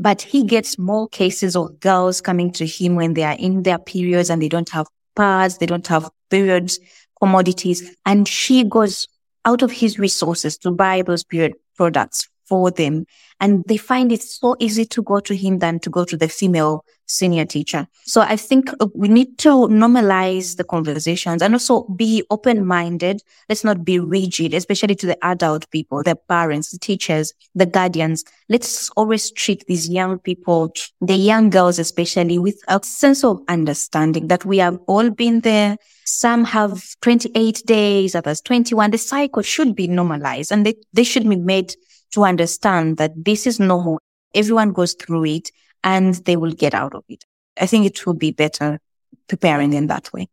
but 0.00 0.22
he 0.22 0.42
gets 0.42 0.78
more 0.78 1.06
cases 1.08 1.54
of 1.54 1.78
girls 1.80 2.22
coming 2.22 2.50
to 2.52 2.66
him 2.66 2.94
when 2.96 3.12
they 3.12 3.22
are 3.22 3.36
in 3.38 3.64
their 3.64 3.78
periods 3.78 4.30
and 4.30 4.40
they 4.40 4.48
don't 4.48 4.70
have 4.70 4.86
pads, 5.14 5.58
they 5.58 5.66
don't 5.66 5.86
have 5.86 6.08
periods, 6.30 6.80
commodities, 7.20 7.94
and 8.06 8.26
she 8.26 8.64
goes 8.64 9.06
out 9.44 9.60
of 9.60 9.70
his 9.70 9.98
resources 9.98 10.56
to 10.56 10.70
buy 10.70 11.02
those 11.02 11.22
period 11.22 11.52
products 11.76 12.29
for 12.50 12.70
them. 12.70 13.06
And 13.40 13.64
they 13.66 13.78
find 13.78 14.12
it 14.12 14.22
so 14.22 14.56
easy 14.58 14.84
to 14.84 15.02
go 15.02 15.20
to 15.20 15.34
him 15.34 15.60
than 15.60 15.78
to 15.80 15.88
go 15.88 16.04
to 16.04 16.16
the 16.16 16.28
female 16.28 16.84
senior 17.06 17.44
teacher. 17.44 17.86
So 18.04 18.20
I 18.20 18.36
think 18.36 18.70
uh, 18.80 18.86
we 18.94 19.08
need 19.08 19.38
to 19.38 19.68
normalize 19.68 20.56
the 20.56 20.64
conversations 20.64 21.42
and 21.42 21.54
also 21.54 21.84
be 21.84 22.22
open 22.30 22.66
minded. 22.66 23.22
Let's 23.48 23.64
not 23.64 23.84
be 23.84 23.98
rigid, 23.98 24.54
especially 24.54 24.94
to 24.96 25.06
the 25.06 25.24
adult 25.24 25.70
people, 25.70 26.02
the 26.02 26.16
parents, 26.16 26.70
the 26.70 26.78
teachers, 26.78 27.32
the 27.54 27.66
guardians. 27.66 28.24
Let's 28.48 28.90
always 28.90 29.30
treat 29.32 29.64
these 29.66 29.88
young 29.88 30.18
people, 30.18 30.72
the 31.00 31.16
young 31.16 31.50
girls 31.50 31.78
especially 31.78 32.38
with 32.38 32.60
a 32.68 32.80
sense 32.82 33.24
of 33.24 33.40
understanding 33.48 34.28
that 34.28 34.44
we 34.44 34.58
have 34.58 34.78
all 34.86 35.10
been 35.10 35.40
there. 35.40 35.76
Some 36.04 36.44
have 36.44 36.82
28 37.02 37.62
days, 37.66 38.14
others 38.14 38.40
21. 38.40 38.90
The 38.90 38.98
cycle 38.98 39.42
should 39.42 39.74
be 39.74 39.88
normalized 39.88 40.52
and 40.52 40.66
they, 40.66 40.74
they 40.92 41.04
should 41.04 41.28
be 41.28 41.36
made 41.36 41.74
to 42.12 42.24
understand 42.24 42.96
that 42.98 43.12
this 43.16 43.46
is 43.46 43.60
normal. 43.60 44.00
Everyone 44.34 44.72
goes 44.72 44.94
through 44.94 45.24
it 45.24 45.50
and 45.82 46.14
they 46.14 46.36
will 46.36 46.52
get 46.52 46.74
out 46.74 46.94
of 46.94 47.04
it. 47.08 47.24
I 47.60 47.66
think 47.66 47.86
it 47.86 48.06
will 48.06 48.14
be 48.14 48.30
better 48.30 48.78
preparing 49.28 49.72
in 49.72 49.86
that 49.88 50.12
way. 50.12 50.28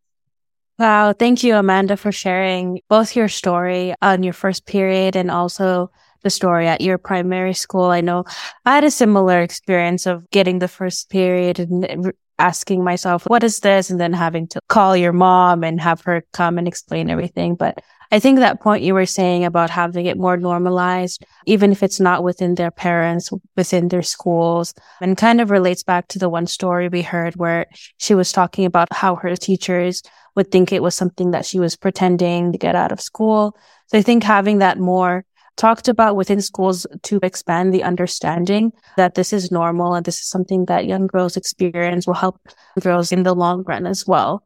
Wow. 0.79 1.13
Thank 1.13 1.43
you, 1.43 1.55
Amanda, 1.55 1.97
for 1.97 2.11
sharing 2.11 2.81
both 2.87 3.15
your 3.15 3.27
story 3.27 3.95
on 4.01 4.21
your 4.21 4.33
first 4.33 4.67
period 4.67 5.15
and 5.15 5.31
also 5.31 5.89
the 6.21 6.29
story 6.29 6.67
at 6.67 6.81
your 6.81 6.97
primary 6.97 7.53
school. 7.53 7.85
I 7.85 8.01
know 8.01 8.25
I 8.65 8.75
had 8.75 8.83
a 8.83 8.91
similar 8.91 9.41
experience 9.41 10.05
of 10.05 10.29
getting 10.29 10.59
the 10.59 10.67
first 10.67 11.09
period 11.09 11.59
and 11.59 12.13
asking 12.37 12.83
myself, 12.83 13.23
what 13.25 13.43
is 13.43 13.59
this? 13.61 13.89
And 13.89 13.99
then 13.99 14.13
having 14.13 14.47
to 14.49 14.59
call 14.69 14.95
your 14.95 15.13
mom 15.13 15.63
and 15.63 15.81
have 15.81 16.01
her 16.01 16.23
come 16.33 16.59
and 16.59 16.67
explain 16.67 17.09
everything. 17.09 17.55
But 17.55 17.79
I 18.11 18.19
think 18.19 18.39
that 18.39 18.61
point 18.61 18.83
you 18.83 18.93
were 18.93 19.05
saying 19.05 19.43
about 19.43 19.69
having 19.69 20.05
it 20.05 20.17
more 20.17 20.37
normalized, 20.37 21.25
even 21.45 21.71
if 21.71 21.83
it's 21.83 21.99
not 21.99 22.23
within 22.23 22.55
their 22.55 22.71
parents, 22.71 23.29
within 23.55 23.89
their 23.89 24.01
schools, 24.01 24.73
and 25.01 25.17
kind 25.17 25.41
of 25.41 25.51
relates 25.51 25.83
back 25.83 26.07
to 26.09 26.19
the 26.19 26.29
one 26.29 26.47
story 26.47 26.87
we 26.87 27.01
heard 27.01 27.35
where 27.35 27.65
she 27.97 28.15
was 28.15 28.31
talking 28.31 28.65
about 28.65 28.87
how 28.91 29.15
her 29.15 29.35
teachers 29.35 30.03
would 30.35 30.51
think 30.51 30.71
it 30.71 30.83
was 30.83 30.95
something 30.95 31.31
that 31.31 31.45
she 31.45 31.59
was 31.59 31.75
pretending 31.75 32.51
to 32.51 32.57
get 32.57 32.75
out 32.75 32.91
of 32.91 33.01
school. 33.01 33.57
So 33.87 33.97
I 33.97 34.01
think 34.01 34.23
having 34.23 34.59
that 34.59 34.77
more 34.77 35.25
talked 35.57 35.87
about 35.87 36.15
within 36.15 36.39
schools 36.39 36.85
to 37.03 37.19
expand 37.23 37.73
the 37.73 37.83
understanding 37.83 38.71
that 38.95 39.15
this 39.15 39.33
is 39.33 39.51
normal 39.51 39.95
and 39.95 40.05
this 40.05 40.19
is 40.19 40.29
something 40.29 40.65
that 40.65 40.85
young 40.85 41.07
girls 41.07 41.35
experience 41.35 42.07
will 42.07 42.13
help 42.13 42.39
girls 42.79 43.11
in 43.11 43.23
the 43.23 43.35
long 43.35 43.63
run 43.63 43.85
as 43.85 44.07
well. 44.07 44.43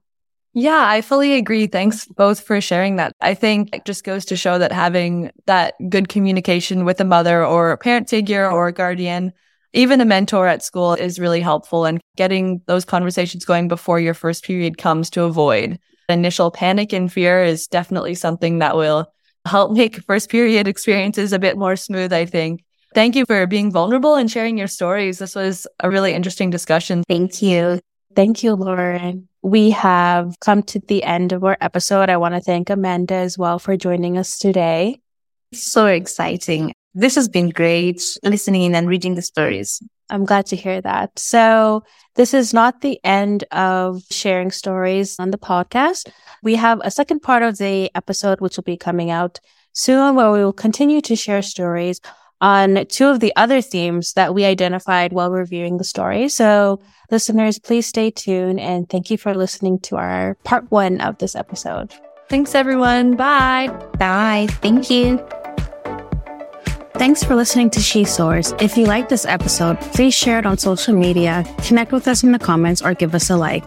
Yeah, 0.54 0.86
I 0.86 1.02
fully 1.02 1.34
agree. 1.34 1.68
Thanks 1.68 2.06
both 2.06 2.42
for 2.42 2.60
sharing 2.60 2.98
that. 2.98 3.14
I 3.22 3.34
think 3.34 3.74
it 3.74 3.86
just 3.86 4.04
goes 4.04 4.26
to 4.26 4.36
show 4.36 4.58
that 4.58 4.74
having 4.74 5.32
that 5.46 5.76
good 5.90 6.10
communication 6.10 6.84
with 6.84 7.00
a 7.00 7.06
mother 7.06 7.46
or 7.46 7.72
a 7.72 7.78
parent 7.78 8.10
figure 8.10 8.52
or 8.52 8.68
a 8.68 8.74
guardian, 8.74 9.32
even 9.72 10.02
a 10.02 10.06
mentor 10.06 10.48
at 10.48 10.62
school 10.62 10.94
is 10.94 11.20
really 11.20 11.40
helpful 11.40 11.86
and 11.86 12.02
getting 12.18 12.62
those 12.68 12.84
conversations 12.84 13.46
going 13.46 13.70
before 13.70 14.00
your 14.00 14.14
first 14.14 14.44
period 14.44 14.78
comes 14.78 15.10
to 15.12 15.24
avoid 15.24 15.80
initial 16.10 16.52
panic 16.52 16.94
and 16.94 17.12
fear 17.12 17.44
is 17.44 17.68
definitely 17.68 18.16
something 18.16 18.60
that 18.60 18.76
will 18.76 19.12
help 19.46 19.72
make 19.72 20.04
first 20.04 20.30
period 20.30 20.68
experiences 20.68 21.34
a 21.34 21.40
bit 21.40 21.58
more 21.58 21.76
smooth, 21.76 22.14
I 22.14 22.26
think. 22.26 22.64
Thank 22.94 23.16
you 23.16 23.26
for 23.26 23.48
being 23.48 23.72
vulnerable 23.72 24.16
and 24.16 24.30
sharing 24.30 24.58
your 24.58 24.68
stories. 24.68 25.20
This 25.20 25.36
was 25.36 25.66
a 25.80 25.90
really 25.90 26.14
interesting 26.14 26.50
discussion. 26.50 27.04
Thank 27.08 27.42
you. 27.42 27.80
Thank 28.16 28.44
you, 28.44 28.56
Lauren. 28.56 29.28
We 29.42 29.72
have 29.72 30.40
come 30.40 30.64
to 30.64 30.80
the 30.80 31.04
end 31.04 31.32
of 31.32 31.44
our 31.44 31.58
episode. 31.62 32.10
I 32.10 32.18
want 32.18 32.36
to 32.36 32.42
thank 32.42 32.70
Amanda 32.70 33.16
as 33.16 33.38
well 33.38 33.58
for 33.58 33.76
joining 33.78 34.18
us 34.18 34.38
today. 34.38 35.02
So 35.54 35.88
exciting. 35.88 36.74
this 36.94 37.16
has 37.16 37.30
been 37.30 37.50
great 37.50 38.02
listening 38.24 38.76
and 38.76 38.88
reading 38.88 39.16
the 39.16 39.22
stories. 39.22 39.82
I'm 40.10 40.26
glad 40.26 40.46
to 40.48 40.58
hear 40.58 40.82
that. 40.82 41.18
So 41.18 41.84
this 42.16 42.34
is 42.34 42.54
not 42.54 42.82
the 42.82 43.00
end 43.06 43.46
of 43.52 44.04
sharing 44.12 44.52
stories 44.52 45.16
on 45.18 45.32
the 45.32 45.38
podcast. 45.38 46.10
We 46.44 46.56
have 46.56 46.82
a 46.84 46.92
second 46.92 47.22
part 47.22 47.44
of 47.44 47.58
the 47.58 47.90
episode, 47.96 48.42
which 48.42 48.58
will 48.58 48.64
be 48.64 48.76
coming 48.76 49.10
out 49.10 49.40
soon, 49.72 50.16
where 50.16 50.32
we 50.32 50.44
will 50.44 50.52
continue 50.54 51.00
to 51.02 51.16
share 51.16 51.42
stories 51.42 52.02
on 52.42 52.86
two 52.88 53.08
of 53.08 53.20
the 53.20 53.34
other 53.36 53.62
themes 53.62 54.14
that 54.14 54.34
we 54.34 54.44
identified 54.44 55.14
while 55.14 55.32
reviewing 55.32 55.78
the 55.78 55.84
story. 55.84 56.28
So 56.28 56.82
listeners, 57.12 57.60
please 57.60 57.86
stay 57.86 58.12
tuned 58.12 58.60
and 58.60 58.90
thank 58.90 59.10
you 59.10 59.18
for 59.18 59.34
listening 59.34 59.80
to 59.82 59.96
our 59.98 60.36
part 60.44 60.70
one 60.72 61.00
of 61.02 61.20
this 61.20 61.36
episode. 61.36 61.94
Thanks 62.28 62.56
everyone. 62.56 63.16
Bye. 63.16 63.68
Bye. 63.98 64.48
Thank 64.62 64.90
you. 64.90 65.18
Thanks 66.96 67.24
for 67.24 67.36
listening 67.36 67.70
to 67.72 67.80
She 67.80 68.04
Soars. 68.04 68.54
If 68.60 68.78
you 68.78 68.86
like 68.86 69.10
this 69.10 69.26
episode, 69.26 69.80
please 69.82 70.14
share 70.14 70.38
it 70.38 70.46
on 70.46 70.58
social 70.58 70.96
media, 70.96 71.44
connect 71.64 71.92
with 71.92 72.08
us 72.08 72.24
in 72.24 72.32
the 72.32 72.40
comments, 72.40 72.82
or 72.82 72.94
give 72.94 73.16
us 73.16 73.30
a 73.30 73.38
like. 73.38 73.64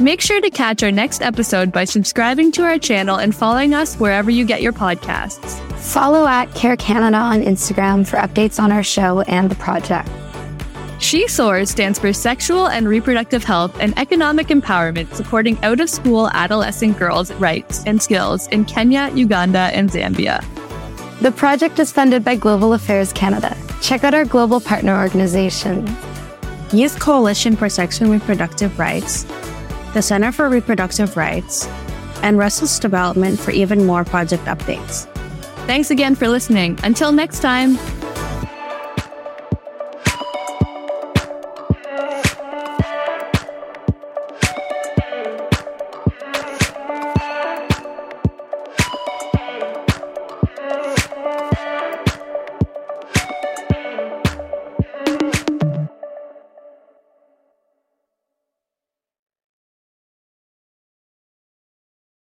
Make 0.00 0.22
sure 0.22 0.40
to 0.40 0.48
catch 0.48 0.82
our 0.82 0.90
next 0.90 1.20
episode 1.20 1.72
by 1.72 1.84
subscribing 1.84 2.52
to 2.52 2.62
our 2.62 2.78
channel 2.78 3.16
and 3.16 3.34
following 3.34 3.74
us 3.74 3.96
wherever 3.96 4.30
you 4.30 4.46
get 4.46 4.62
your 4.62 4.72
podcasts. 4.72 5.60
Follow 5.76 6.26
at 6.26 6.54
Care 6.54 6.78
Canada 6.78 7.18
on 7.18 7.42
Instagram 7.42 8.06
for 8.06 8.16
updates 8.16 8.58
on 8.58 8.72
our 8.72 8.82
show 8.82 9.20
and 9.20 9.50
the 9.50 9.56
project. 9.56 10.08
She 11.00 11.28
Soars 11.28 11.68
stands 11.68 11.98
for 11.98 12.14
Sexual 12.14 12.68
and 12.68 12.88
Reproductive 12.88 13.44
Health 13.44 13.76
and 13.78 13.92
Economic 13.98 14.46
Empowerment, 14.46 15.12
supporting 15.12 15.62
out 15.62 15.80
of 15.80 15.90
school 15.90 16.30
adolescent 16.30 16.98
girls' 16.98 17.30
rights 17.34 17.84
and 17.84 18.00
skills 18.00 18.48
in 18.48 18.64
Kenya, 18.64 19.10
Uganda, 19.14 19.70
and 19.74 19.90
Zambia. 19.90 20.42
The 21.20 21.32
project 21.32 21.78
is 21.78 21.92
funded 21.92 22.24
by 22.24 22.36
Global 22.36 22.72
Affairs 22.72 23.12
Canada. 23.12 23.54
Check 23.82 24.02
out 24.04 24.14
our 24.14 24.24
global 24.24 24.60
partner 24.60 24.98
organization, 24.98 25.86
Youth 26.72 26.98
Coalition 26.98 27.54
for 27.54 27.68
Sexual 27.68 28.12
and 28.12 28.20
Reproductive 28.20 28.78
Rights, 28.78 29.26
the 29.94 30.02
Center 30.02 30.32
for 30.32 30.48
Reproductive 30.48 31.16
Rights, 31.16 31.66
and 32.22 32.38
Restless 32.38 32.78
Development 32.78 33.38
for 33.38 33.50
even 33.50 33.86
more 33.86 34.04
project 34.04 34.44
updates. 34.44 35.06
Thanks 35.66 35.90
again 35.90 36.14
for 36.14 36.28
listening. 36.28 36.78
Until 36.82 37.12
next 37.12 37.40
time. 37.40 37.78